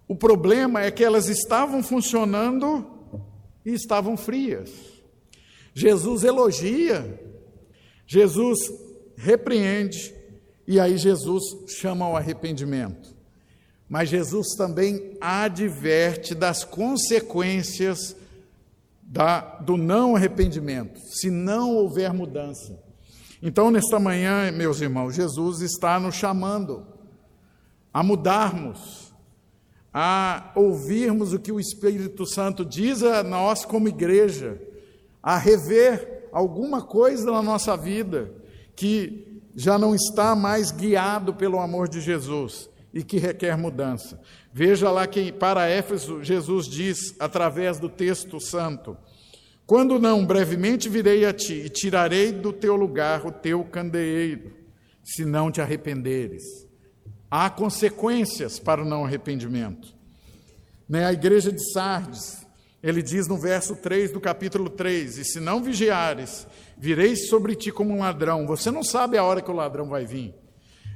O 0.09 0.17
problema 0.17 0.83
é 0.83 0.91
que 0.91 1.05
elas 1.05 1.29
estavam 1.29 1.83
funcionando 1.83 2.90
e 3.65 3.73
estavam 3.73 4.17
frias. 4.17 4.71
Jesus 5.75 6.25
elogia, 6.25 7.21
Jesus 8.07 8.59
repreende, 9.17 10.15
e 10.67 10.79
aí 10.81 10.97
Jesus 10.97 11.43
chama 11.69 12.05
ao 12.05 12.17
arrependimento. 12.17 13.15
Mas 13.89 14.09
Jesus 14.09 14.55
também 14.57 15.17
adverte 15.21 16.35
das 16.35 16.65
consequências 16.65 18.17
da, 19.03 19.41
do 19.41 19.77
não 19.77 20.15
arrependimento, 20.15 21.01
se 21.01 21.31
não 21.31 21.75
houver 21.75 22.13
mudança. 22.13 22.81
Então, 23.43 23.71
nesta 23.71 23.99
manhã, 23.99 24.53
meus 24.53 24.81
irmãos, 24.81 25.15
Jesus 25.15 25.61
está 25.61 25.99
nos 25.99 26.15
chamando 26.15 26.87
a 27.93 28.03
mudarmos, 28.03 29.00
a 29.93 30.53
ouvirmos 30.55 31.33
o 31.33 31.39
que 31.39 31.51
o 31.51 31.61
Espírito 31.61 32.27
Santo 32.27 32.65
diz 32.65 33.03
a 33.03 33.23
nós 33.23 33.65
como 33.65 33.89
igreja, 33.89 34.61
a 35.23 35.37
rever 35.37 36.29
alguma 36.33 36.83
coisa 36.83 37.31
na 37.31 37.43
nossa 37.43 37.77
vida 37.77 38.33
que 38.77 39.43
já 39.55 39.79
não 39.79 39.95
está 39.95 40.35
mais 40.35 40.71
guiado 40.71 41.35
pelo 41.35 41.59
amor 41.59 41.89
de 41.89 42.01
Jesus 42.01 42.71
e 42.95 43.03
que 43.03 43.19
requer 43.19 43.57
mudança. 43.57 44.21
Veja 44.53 44.91
lá 44.91 45.07
que 45.07 45.33
para 45.33 45.69
Éfeso 45.69 46.23
Jesus 46.23 46.67
diz 46.67 47.15
através 47.19 47.79
do 47.79 47.89
texto 47.89 48.41
santo: 48.41 48.97
quando 49.67 49.99
não, 49.99 50.25
brevemente 50.25 50.89
virei 50.89 51.25
a 51.25 51.33
ti 51.33 51.55
e 51.55 51.69
tirarei 51.69 52.33
do 52.33 52.53
teu 52.53 52.75
lugar 52.75 53.27
o 53.27 53.31
teu 53.31 53.65
candeeiro, 53.65 54.53
se 55.05 55.25
não 55.25 55.51
te 55.51 55.61
arrependeres. 55.61 56.70
Há 57.31 57.49
consequências 57.49 58.59
para 58.59 58.83
o 58.83 58.85
não 58.85 59.05
arrependimento. 59.05 59.95
Né? 60.89 61.05
A 61.05 61.13
igreja 61.13 61.53
de 61.53 61.73
Sardes, 61.73 62.45
ele 62.83 63.01
diz 63.03 63.29
no 63.29 63.39
verso 63.39 63.77
3 63.77 64.11
do 64.11 64.21
capítulo 64.21 64.69
3: 64.69 65.19
E 65.19 65.25
se 65.25 65.39
não 65.39 65.63
vigiares, 65.63 66.47
virei 66.77 67.15
sobre 67.15 67.55
ti 67.55 67.71
como 67.71 67.95
um 67.95 68.01
ladrão. 68.01 68.47
Você 68.47 68.71
não 68.71 68.83
sabe 68.83 69.17
a 69.17 69.23
hora 69.23 69.41
que 69.41 69.51
o 69.51 69.55
ladrão 69.55 69.89
vai 69.89 70.05
vir. 70.05 70.35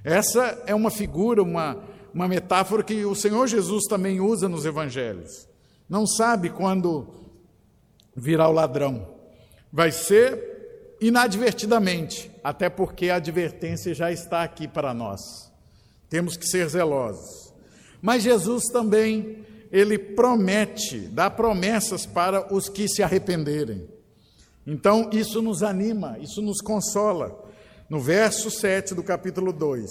Essa 0.02 0.62
é 0.66 0.74
uma 0.74 0.90
figura, 0.90 1.42
uma, 1.42 1.82
uma 2.12 2.26
metáfora 2.26 2.82
que 2.82 3.04
o 3.04 3.14
Senhor 3.14 3.46
Jesus 3.46 3.84
também 3.88 4.20
usa 4.20 4.48
nos 4.48 4.66
evangelhos. 4.66 5.48
Não 5.88 6.06
sabe 6.06 6.50
quando 6.50 7.08
virá 8.16 8.48
o 8.48 8.52
ladrão. 8.52 9.14
Vai 9.72 9.92
ser 9.92 10.96
inadvertidamente, 11.00 12.30
até 12.42 12.68
porque 12.68 13.10
a 13.10 13.16
advertência 13.16 13.94
já 13.94 14.10
está 14.10 14.42
aqui 14.42 14.66
para 14.66 14.92
nós. 14.92 15.53
Temos 16.14 16.36
que 16.36 16.46
ser 16.46 16.68
zelosos. 16.68 17.52
Mas 18.00 18.22
Jesus 18.22 18.66
também, 18.72 19.44
ele 19.72 19.98
promete, 19.98 21.08
dá 21.08 21.28
promessas 21.28 22.06
para 22.06 22.54
os 22.54 22.68
que 22.68 22.86
se 22.86 23.02
arrependerem. 23.02 23.88
Então, 24.64 25.10
isso 25.12 25.42
nos 25.42 25.64
anima, 25.64 26.16
isso 26.20 26.40
nos 26.40 26.60
consola. 26.60 27.44
No 27.90 27.98
verso 27.98 28.48
7 28.48 28.94
do 28.94 29.02
capítulo 29.02 29.52
2, 29.52 29.90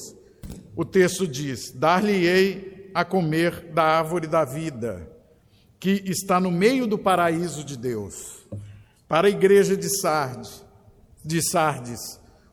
o 0.78 0.86
texto 0.86 1.28
diz: 1.28 1.74
Dar-lhe-ei 1.74 2.90
a 2.94 3.04
comer 3.04 3.74
da 3.74 3.84
árvore 3.84 4.26
da 4.26 4.46
vida 4.46 5.12
que 5.78 6.04
está 6.06 6.40
no 6.40 6.50
meio 6.50 6.88
do 6.88 6.98
paraíso 6.98 7.66
de 7.66 7.78
Deus. 7.78 8.48
Para 9.10 9.28
a 9.28 9.30
igreja 9.30 9.76
de 9.76 9.90
Sardes, 10.00 10.64
de 11.22 11.42
Sardes, 11.42 12.00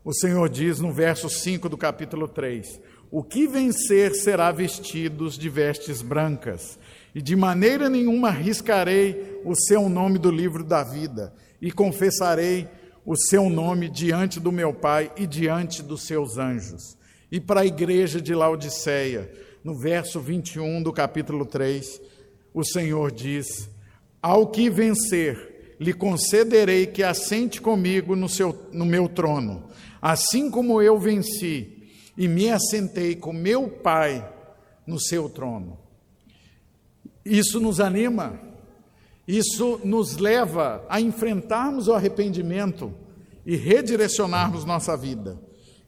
o 0.04 0.12
Senhor 0.12 0.48
diz 0.48 0.80
no 0.80 0.92
verso 0.92 1.30
5 1.30 1.68
do 1.68 1.78
capítulo 1.78 2.26
3: 2.26 2.89
O 3.11 3.24
que 3.24 3.48
vencer 3.48 4.14
será 4.14 4.52
vestidos 4.52 5.36
de 5.36 5.48
vestes 5.48 6.00
brancas, 6.00 6.78
e 7.12 7.20
de 7.20 7.34
maneira 7.34 7.88
nenhuma 7.88 8.30
riscarei 8.30 9.40
o 9.44 9.56
seu 9.56 9.88
nome 9.88 10.16
do 10.16 10.30
livro 10.30 10.62
da 10.62 10.84
vida, 10.84 11.34
e 11.61 11.72
confessarei 11.72 12.68
o 13.04 13.16
seu 13.16 13.50
nome 13.50 13.88
diante 13.88 14.38
do 14.38 14.52
meu 14.52 14.72
Pai 14.72 15.11
e 15.16 15.26
diante 15.26 15.82
dos 15.82 16.06
seus 16.06 16.38
anjos. 16.38 16.96
E 17.32 17.40
para 17.40 17.62
a 17.62 17.66
igreja 17.66 18.20
de 18.20 18.32
Laodiceia, 18.32 19.28
no 19.64 19.76
verso 19.76 20.20
21 20.20 20.80
do 20.80 20.92
capítulo 20.92 21.44
3, 21.44 22.00
o 22.54 22.64
Senhor 22.64 23.11
diz: 23.11 23.68
Ao 24.22 24.46
que 24.46 24.70
vencer, 24.70 25.74
lhe 25.80 25.92
concederei 25.92 26.86
que 26.86 27.02
assente 27.02 27.61
comigo 27.61 28.14
no, 28.14 28.28
seu, 28.28 28.56
no 28.72 28.84
meu 28.84 29.08
trono, 29.08 29.64
assim 30.00 30.48
como 30.48 30.80
eu 30.80 30.96
venci 30.96 31.79
e 32.16 32.28
me 32.28 32.50
assentei 32.50 33.14
com 33.16 33.32
meu 33.32 33.68
Pai 33.68 34.26
no 34.86 35.00
seu 35.00 35.28
trono. 35.28 35.78
Isso 37.24 37.61
nos 37.61 37.80
anima, 37.80 38.40
isso 39.26 39.80
nos 39.84 40.16
leva 40.16 40.84
a 40.88 41.00
enfrentarmos 41.00 41.88
o 41.88 41.92
arrependimento 41.92 42.92
e 43.44 43.56
redirecionarmos 43.56 44.64
nossa 44.64 44.96
vida. 44.96 45.38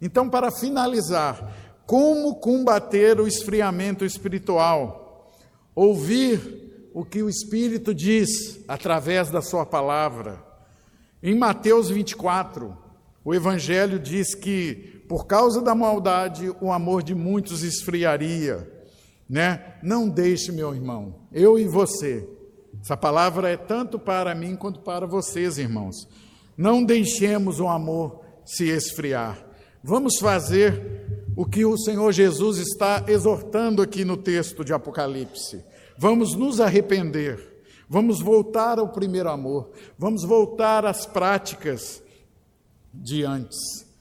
Então, 0.01 0.29
para 0.29 0.51
finalizar, 0.51 1.83
como 1.87 2.37
combater 2.37 3.21
o 3.21 3.27
esfriamento 3.27 4.05
espiritual? 4.05 5.03
ouvir 5.75 6.91
o 6.95 7.05
que 7.05 7.23
o 7.23 7.29
Espírito 7.29 7.95
diz 7.95 8.61
através 8.69 9.31
da 9.31 9.41
Sua 9.41 9.65
palavra. 9.65 10.43
Em 11.23 11.35
Mateus 11.35 11.89
24, 11.89 12.77
o 13.25 13.35
Evangelho 13.35 13.99
diz 13.99 14.35
que, 14.35 14.92
por 15.09 15.27
causa 15.27 15.61
da 15.61 15.75
maldade, 15.75 16.51
o 16.61 16.73
amor 16.73 17.03
de 17.03 17.15
muitos 17.15 17.63
esfriaria. 17.63 18.71
Né? 19.29 19.77
Não 19.83 20.09
deixe, 20.09 20.53
meu 20.53 20.75
irmão, 20.75 21.15
eu 21.33 21.59
e 21.59 21.67
você. 21.67 22.29
Essa 22.81 22.97
palavra 22.97 23.51
é 23.51 23.57
tanto 23.57 23.99
para 23.99 24.35
mim 24.35 24.57
quanto 24.57 24.81
para 24.81 25.07
vocês, 25.07 25.59
irmãos. 25.59 26.09
Não 26.57 26.85
deixemos 26.85 27.61
o 27.61 27.69
amor 27.69 28.21
se 28.45 28.69
esfriar. 28.69 29.39
Vamos 29.83 30.19
fazer 30.19 31.07
o 31.37 31.45
que 31.47 31.65
o 31.65 31.79
Senhor 31.79 32.13
Jesus 32.13 32.59
está 32.59 33.05
exortando 33.09 33.83
aqui 33.83 34.05
no 34.05 34.17
texto 34.17 34.65
de 34.65 34.73
Apocalipse. 34.73 35.65
Vamos 35.97 36.35
nos 36.35 36.61
arrepender, 36.61 37.65
vamos 37.89 38.21
voltar 38.21 38.79
ao 38.79 38.89
primeiro 38.89 39.29
amor, 39.29 39.71
vamos 39.99 40.25
voltar 40.25 40.85
às 40.85 41.07
práticas 41.07 42.03
de 42.93 43.25
antes. 43.25 43.92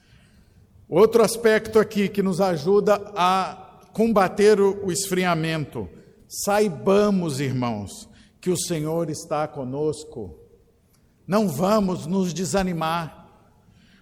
Outro 0.93 1.23
aspecto 1.23 1.79
aqui 1.79 2.09
que 2.09 2.21
nos 2.21 2.41
ajuda 2.41 3.01
a 3.15 3.79
combater 3.93 4.59
o 4.59 4.91
esfriamento. 4.91 5.87
Saibamos, 6.27 7.39
irmãos, 7.39 8.09
que 8.41 8.49
o 8.49 8.57
Senhor 8.57 9.09
está 9.09 9.47
conosco. 9.47 10.37
Não 11.25 11.47
vamos 11.47 12.05
nos 12.05 12.33
desanimar. 12.33 13.25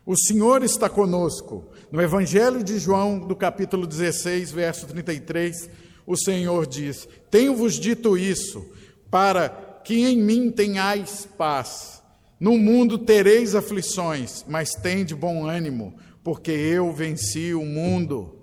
O 0.03 0.17
Senhor 0.17 0.63
está 0.63 0.89
conosco. 0.89 1.69
No 1.91 2.01
Evangelho 2.01 2.63
de 2.63 2.79
João, 2.79 3.19
do 3.19 3.35
capítulo 3.35 3.85
16, 3.85 4.49
verso 4.49 4.87
33, 4.87 5.69
o 6.07 6.17
Senhor 6.17 6.65
diz: 6.65 7.07
Tenho-vos 7.29 7.75
dito 7.75 8.17
isso, 8.17 8.65
para 9.11 9.47
que 9.83 10.07
em 10.07 10.17
mim 10.17 10.49
tenhais 10.49 11.29
paz. 11.37 12.01
No 12.39 12.57
mundo 12.57 12.97
tereis 12.97 13.53
aflições, 13.53 14.43
mas 14.47 14.71
tende 14.71 15.13
bom 15.13 15.45
ânimo, 15.45 15.93
porque 16.23 16.51
eu 16.51 16.91
venci 16.91 17.53
o 17.53 17.65
mundo. 17.65 18.35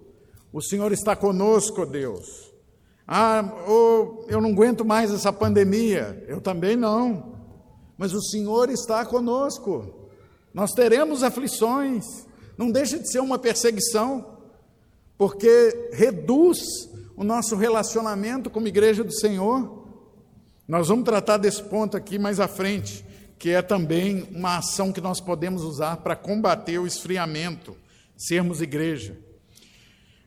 O 0.53 0.63
Senhor 0.63 0.93
está 0.93 1.15
conosco, 1.15 1.85
Deus. 1.85 2.53
Ah, 3.07 3.55
oh, 3.69 4.25
eu 4.29 4.41
não 4.41 4.51
aguento 4.51 4.85
mais 4.85 5.13
essa 5.13 5.33
pandemia. 5.33 6.25
Eu 6.27 6.41
também 6.41 6.77
não. 6.77 7.37
Mas 7.97 8.13
o 8.13 8.23
Senhor 8.23 8.71
está 8.71 9.05
conosco. 9.05 10.09
Nós 10.53 10.73
teremos 10.73 11.23
aflições, 11.23 12.27
não 12.57 12.71
deixa 12.71 12.99
de 12.99 13.11
ser 13.11 13.21
uma 13.21 13.39
perseguição, 13.39 14.39
porque 15.19 15.91
reduz 15.93 16.59
o 17.15 17.23
nosso 17.23 17.57
relacionamento 17.57 18.49
como 18.49 18.67
igreja 18.67 19.05
do 19.05 19.13
Senhor. 19.13 19.85
Nós 20.67 20.89
vamos 20.89 21.05
tratar 21.05 21.37
desse 21.37 21.63
ponto 21.63 21.97
aqui 21.97 22.19
mais 22.19 22.41
à 22.41 22.49
frente, 22.49 23.05
que 23.39 23.51
é 23.51 23.61
também 23.61 24.29
uma 24.31 24.59
ação 24.59 24.93
que 24.93 25.01
nós 25.01 25.21
podemos 25.21 25.63
usar 25.63 25.99
para 25.99 26.17
combater 26.17 26.79
o 26.79 26.87
esfriamento, 26.87 27.77
sermos 28.17 28.63
igreja. 28.63 29.19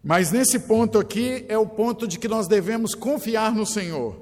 Mas 0.03 0.31
nesse 0.31 0.59
ponto 0.59 0.97
aqui 0.97 1.45
é 1.49 1.57
o 1.57 1.67
ponto 1.67 2.07
de 2.07 2.17
que 2.17 2.27
nós 2.27 2.47
devemos 2.47 2.95
confiar 2.95 3.53
no 3.53 3.65
Senhor, 3.65 4.15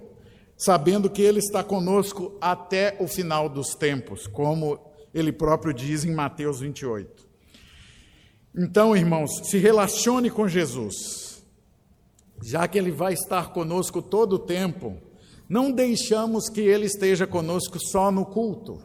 sabendo 0.58 1.10
que 1.10 1.22
Ele 1.22 1.40
está 1.40 1.64
conosco 1.64 2.36
até 2.42 2.96
o 3.00 3.08
final 3.08 3.48
dos 3.48 3.76
tempos, 3.76 4.26
como 4.26 4.80
Ele 5.14 5.32
próprio 5.32 5.74
diz 5.74 6.04
em 6.04 6.14
Mateus 6.14 6.62
28. 6.62 7.28
Então, 8.56 8.96
irmãos, 8.96 9.30
se 9.44 9.60
relacione 9.60 10.32
com 10.32 10.48
Jesus, 10.48 11.44
já 12.42 12.68
que 12.68 12.78
Ele 12.78 12.92
vai 12.92 13.14
estar 13.14 13.50
conosco 13.50 14.02
todo 14.02 14.34
o 14.34 14.40
tempo, 14.40 14.98
não 15.50 15.72
deixamos 15.72 16.50
que 16.50 16.62
Ele 16.62 16.86
esteja 16.86 17.26
conosco 17.26 17.80
só 17.80 18.12
no 18.12 18.26
culto, 18.26 18.82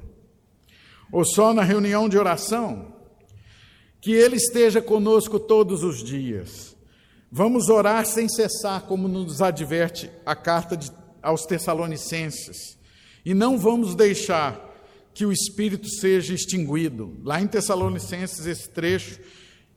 ou 1.11 1.25
só 1.25 1.53
na 1.53 1.63
reunião 1.63 2.09
de 2.09 2.17
oração, 2.17 2.95
que 4.01 4.13
Ele 4.13 4.37
esteja 4.37 4.81
conosco 4.81 5.39
todos 5.39 5.83
os 5.83 6.03
dias. 6.03 6.77
Vamos 7.31 7.69
orar 7.69 8.07
sem 8.07 8.29
cessar, 8.29 8.83
como 8.83 9.09
nos 9.09 9.41
adverte 9.41 10.11
a 10.25 10.37
carta 10.37 10.77
de, 10.77 10.91
aos 11.23 11.45
Tessalonicenses, 11.45 12.79
e 13.25 13.35
não 13.35 13.59
vamos 13.59 13.95
deixar 13.95 14.71
que 15.15 15.27
o 15.27 15.33
Espírito 15.33 15.89
seja 15.89 16.35
extinguido. 16.35 17.19
Lá 17.23 17.41
em 17.41 17.47
Tessalonicenses, 17.47 18.47
esse 18.47 18.69
trecho 18.69 19.21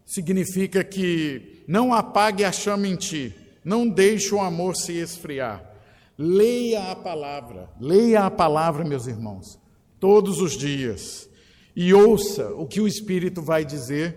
significa 0.05 0.83
que 0.83 1.63
não 1.67 1.93
apague 1.93 2.43
a 2.43 2.51
chama 2.51 2.87
em 2.87 2.95
ti, 2.95 3.33
não 3.63 3.87
deixe 3.87 4.33
o 4.33 4.39
amor 4.39 4.75
se 4.75 4.93
esfriar. 4.93 5.74
Leia 6.17 6.91
a 6.91 6.95
palavra, 6.95 7.69
leia 7.79 8.21
a 8.25 8.31
palavra, 8.31 8.85
meus 8.85 9.05
irmãos, 9.05 9.59
todos 9.99 10.39
os 10.39 10.53
dias, 10.53 11.29
e 11.75 11.93
ouça 11.93 12.53
o 12.55 12.65
que 12.65 12.79
o 12.79 12.87
Espírito 12.87 13.41
vai 13.41 13.65
dizer 13.65 14.15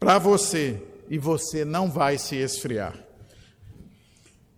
para 0.00 0.18
você, 0.18 0.82
e 1.08 1.18
você 1.18 1.64
não 1.64 1.88
vai 1.88 2.18
se 2.18 2.34
esfriar. 2.34 2.98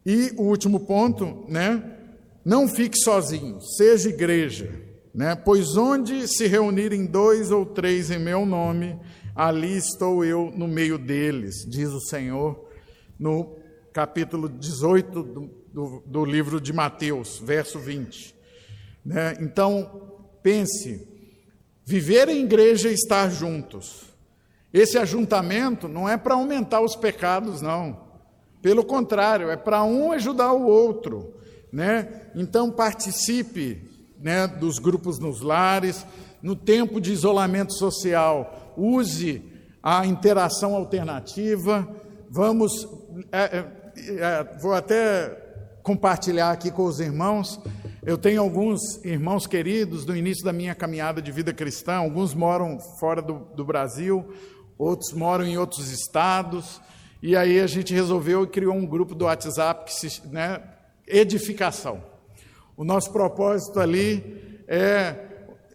E 0.07 0.33
o 0.39 0.43
último 0.43 0.81
ponto, 0.81 1.45
né? 1.49 1.99
Não 2.43 2.67
fique 2.67 2.99
sozinho, 2.99 3.61
seja 3.61 4.09
igreja, 4.09 4.71
né? 5.15 5.35
Pois 5.35 5.77
onde 5.77 6.27
se 6.27 6.47
reunirem 6.47 7.05
dois 7.05 7.51
ou 7.51 7.67
três 7.67 8.11
em 8.11 8.19
meu 8.19 8.47
nome, 8.47 8.99
ali 9.37 9.77
estou 9.77 10.25
eu 10.25 10.51
no 10.57 10.67
meio 10.67 10.97
deles, 10.97 11.67
diz 11.69 11.91
o 11.91 12.01
Senhor, 12.01 12.69
no 13.19 13.57
capítulo 13.93 14.49
18 14.49 15.23
do, 15.23 15.64
do, 15.75 16.05
do 16.07 16.25
livro 16.25 16.61
de 16.61 16.73
Mateus, 16.73 17.43
verso 17.45 17.81
20. 17.81 18.33
Né? 19.05 19.37
Então, 19.41 20.23
pense, 20.41 21.05
viver 21.85 22.29
em 22.29 22.45
igreja 22.45 22.89
e 22.89 22.95
estar 22.95 23.29
juntos. 23.29 24.05
Esse 24.73 24.97
ajuntamento 24.97 25.89
não 25.89 26.09
é 26.09 26.17
para 26.17 26.35
aumentar 26.35 26.81
os 26.81 26.95
pecados, 26.95 27.61
não. 27.61 28.05
Pelo 28.63 28.85
contrário, 28.85 29.51
é 29.51 29.57
para 29.57 29.83
um 29.83 30.13
ajudar 30.13 30.53
o 30.53 30.65
outro. 30.65 31.35
Né? 31.73 32.23
Então, 32.37 32.71
participe 32.71 33.83
né, 34.21 34.47
dos 34.47 34.79
grupos 34.79 35.19
nos 35.19 35.41
lares, 35.41 36.07
no 36.41 36.55
tempo 36.55 37.01
de 37.01 37.13
isolamento 37.13 37.73
social, 37.75 38.73
use 38.77 39.43
a 39.83 40.07
interação 40.07 40.77
alternativa. 40.77 41.89
Vamos, 42.31 42.89
é, 43.33 43.43
é, 43.43 43.67
é, 43.97 44.59
vou 44.61 44.73
até 44.73 45.44
compartilhar 45.85 46.51
aqui 46.51 46.71
com 46.71 46.87
os 46.87 46.99
irmãos. 46.99 47.61
Eu 48.03 48.17
tenho 48.17 48.41
alguns 48.41 48.81
irmãos 49.05 49.47
queridos 49.47 50.07
do 50.07 50.17
início 50.17 50.43
da 50.43 50.53
minha 50.53 50.75
caminhada 50.75 51.21
de 51.21 51.31
vida 51.31 51.53
cristã, 51.53 51.97
alguns 51.97 52.33
moram 52.33 52.81
fora 52.99 53.21
do, 53.21 53.41
do 53.55 53.67
Brasil, 53.67 54.27
outros 54.79 55.13
moram 55.13 55.45
em 55.45 55.59
outros 55.59 55.91
estados, 55.91 56.81
e 57.23 57.37
aí 57.37 57.61
a 57.61 57.67
gente 57.67 57.93
resolveu 57.93 58.45
e 58.45 58.47
criou 58.47 58.75
um 58.75 58.87
grupo 58.87 59.15
do 59.15 59.27
WhatsApp 59.27 59.85
que 59.85 59.93
se, 59.93 60.27
né, 60.29 60.63
edificação. 61.07 62.03
O 62.79 62.83
nosso 62.83 63.13
propósito 63.13 63.79
ali 63.79 64.65
é 64.67 65.17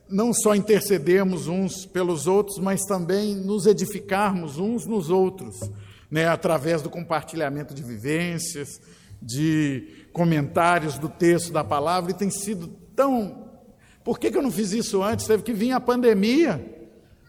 não 0.09 0.33
só 0.33 0.55
intercedermos 0.55 1.47
uns 1.47 1.85
pelos 1.85 2.25
outros, 2.25 2.57
mas 2.57 2.81
também 2.81 3.35
nos 3.35 3.67
edificarmos 3.67 4.57
uns 4.57 4.87
nos 4.87 5.11
outros, 5.11 5.55
né, 6.09 6.27
através 6.27 6.81
do 6.81 6.89
compartilhamento 6.89 7.75
de 7.75 7.83
vivências, 7.83 8.81
de 9.21 10.07
comentários 10.13 10.97
do 10.97 11.09
texto 11.09 11.51
da 11.51 11.63
palavra 11.63 12.11
e 12.11 12.15
tem 12.15 12.29
sido 12.29 12.67
tão. 12.95 13.49
Por 14.03 14.19
que, 14.19 14.31
que 14.31 14.37
eu 14.37 14.41
não 14.41 14.51
fiz 14.51 14.71
isso 14.71 15.03
antes? 15.03 15.27
Teve 15.27 15.43
que 15.43 15.53
vir 15.53 15.71
a 15.71 15.79
pandemia 15.79 16.63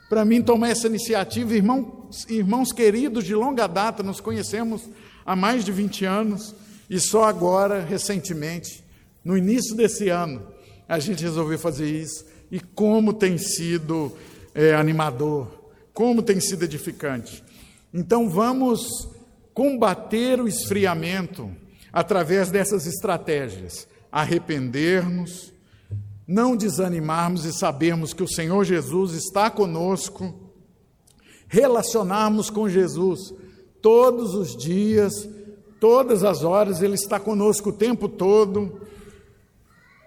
para 0.09 0.25
mim 0.25 0.43
tomar 0.43 0.71
essa 0.71 0.87
iniciativa. 0.87 1.55
Irmãos, 1.55 2.27
irmãos 2.29 2.73
queridos 2.73 3.25
de 3.25 3.35
longa 3.35 3.67
data, 3.67 4.03
nos 4.03 4.21
conhecemos 4.21 4.89
há 5.25 5.37
mais 5.37 5.65
de 5.65 5.73
20 5.73 6.05
anos 6.05 6.55
e 6.89 6.99
só 6.99 7.25
agora, 7.25 7.81
recentemente, 7.81 8.85
no 9.25 9.37
início 9.37 9.77
desse 9.77 10.09
ano, 10.09 10.43
a 10.89 10.99
gente 10.99 11.23
resolveu 11.23 11.59
fazer 11.59 11.89
isso. 11.89 12.25
E 12.51 12.59
como 12.59 13.13
tem 13.13 13.39
sido 13.39 14.13
é, 14.55 14.75
animador, 14.75 15.71
como 15.95 16.23
tem 16.23 16.41
sido 16.41 16.65
edificante. 16.65 17.45
Então 17.95 18.29
vamos 18.29 18.81
combater 19.55 20.41
o 20.41 20.49
esfriamento 20.49 21.51
através 21.93 22.51
dessas 22.51 22.87
estratégias, 22.87 23.89
arrepender-nos, 24.11 25.53
não 26.27 26.57
desanimarmos 26.57 27.45
e 27.45 27.53
sabermos 27.53 28.13
que 28.13 28.23
o 28.23 28.29
Senhor 28.29 28.65
Jesus 28.65 29.13
está 29.13 29.51
conosco, 29.51 30.35
relacionarmos 31.49 32.51
com 32.51 32.69
Jesus 32.69 33.35
todos 33.83 34.35
os 34.35 34.57
dias, 34.57 35.29
todas 35.81 36.23
as 36.23 36.45
horas, 36.45 36.83
Ele 36.83 36.95
está 36.95 37.19
conosco 37.19 37.71
o 37.71 37.73
tempo 37.73 38.09
todo, 38.09 38.81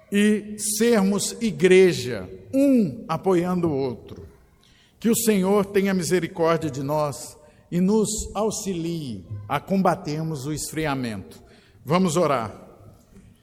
e 0.09 0.55
sermos 0.77 1.35
igreja, 1.41 2.29
um 2.53 3.03
apoiando 3.07 3.67
o 3.67 3.75
outro. 3.75 4.27
Que 4.99 5.09
o 5.09 5.15
Senhor 5.15 5.65
tenha 5.65 5.93
misericórdia 5.93 6.69
de 6.69 6.83
nós 6.83 7.35
e 7.69 7.81
nos 7.81 8.09
auxilie 8.33 9.25
a 9.49 9.59
combatermos 9.59 10.45
o 10.45 10.53
esfriamento. 10.53 11.42
Vamos 11.85 12.15
orar. 12.15 12.55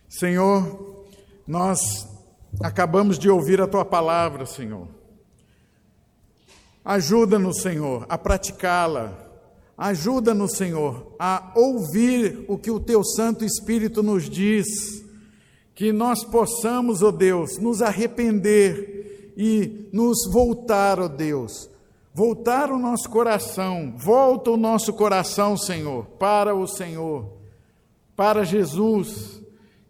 Senhor, 0.09 1.05
nós 1.47 2.09
acabamos 2.63 3.19
de 3.19 3.29
ouvir 3.29 3.61
a 3.61 3.67
tua 3.67 3.85
palavra, 3.85 4.47
Senhor. 4.47 4.89
Ajuda-nos, 6.83 7.61
Senhor, 7.61 8.07
a 8.09 8.17
praticá-la. 8.17 9.13
Ajuda-nos, 9.77 10.53
Senhor, 10.53 11.15
a 11.19 11.53
ouvir 11.55 12.47
o 12.49 12.57
que 12.57 12.71
o 12.71 12.81
teu 12.81 13.05
Santo 13.05 13.45
Espírito 13.45 14.03
nos 14.03 14.29
diz. 14.29 14.67
Que 15.75 15.93
nós 15.93 16.25
possamos, 16.25 17.03
ó 17.03 17.09
oh 17.09 17.13
Deus, 17.13 17.59
nos 17.59 17.83
arrepender 17.83 19.35
e 19.37 19.89
nos 19.93 20.27
voltar, 20.33 20.99
ó 20.99 21.05
oh 21.05 21.09
Deus. 21.09 21.69
Voltar 22.15 22.71
o 22.73 22.79
nosso 22.79 23.09
coração, 23.11 23.95
volta 23.99 24.51
o 24.51 24.57
nosso 24.57 24.95
coração, 24.95 25.59
Senhor, 25.59 26.07
para 26.19 26.55
o 26.55 26.67
Senhor 26.67 27.40
para 28.21 28.45
Jesus, 28.45 29.41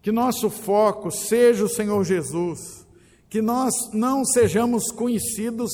que 0.00 0.12
nosso 0.12 0.48
foco 0.50 1.10
seja 1.10 1.64
o 1.64 1.68
Senhor 1.68 2.04
Jesus, 2.04 2.86
que 3.28 3.42
nós 3.42 3.74
não 3.92 4.24
sejamos 4.24 4.92
conhecidos 4.92 5.68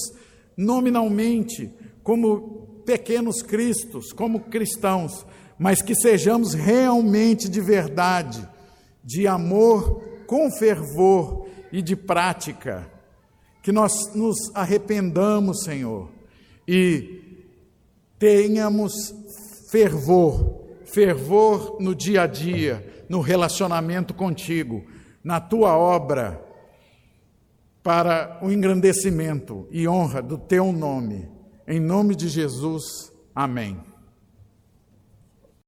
nominalmente 0.57 1.71
como 2.03 2.81
pequenos 2.87 3.43
cristos, 3.43 4.11
como 4.11 4.41
cristãos, 4.41 5.27
mas 5.59 5.83
que 5.83 5.95
sejamos 5.95 6.55
realmente 6.55 7.47
de 7.47 7.61
verdade, 7.61 8.49
de 9.05 9.27
amor 9.27 10.03
com 10.27 10.51
fervor 10.51 11.47
e 11.71 11.83
de 11.83 11.95
prática, 11.95 12.91
que 13.63 13.71
nós 13.71 13.93
nos 14.15 14.39
arrependamos, 14.55 15.63
Senhor, 15.63 16.09
e 16.67 17.21
tenhamos 18.19 19.15
fervor 19.71 20.66
fervor 20.87 21.77
no 21.81 21.95
dia 21.95 22.23
a 22.23 22.27
dia, 22.27 23.05
no 23.09 23.21
relacionamento 23.21 24.15
contigo, 24.15 24.85
na 25.23 25.41
tua 25.41 25.77
obra, 25.77 26.43
para 27.83 28.39
o 28.43 28.51
engrandecimento 28.51 29.69
e 29.71 29.87
honra 29.87 30.23
do 30.23 30.39
teu 30.39 30.73
nome. 30.73 31.29
Em 31.69 31.79
nome 31.79 32.17
de 32.17 32.29
Jesus, 32.29 33.13
amém. 33.35 33.79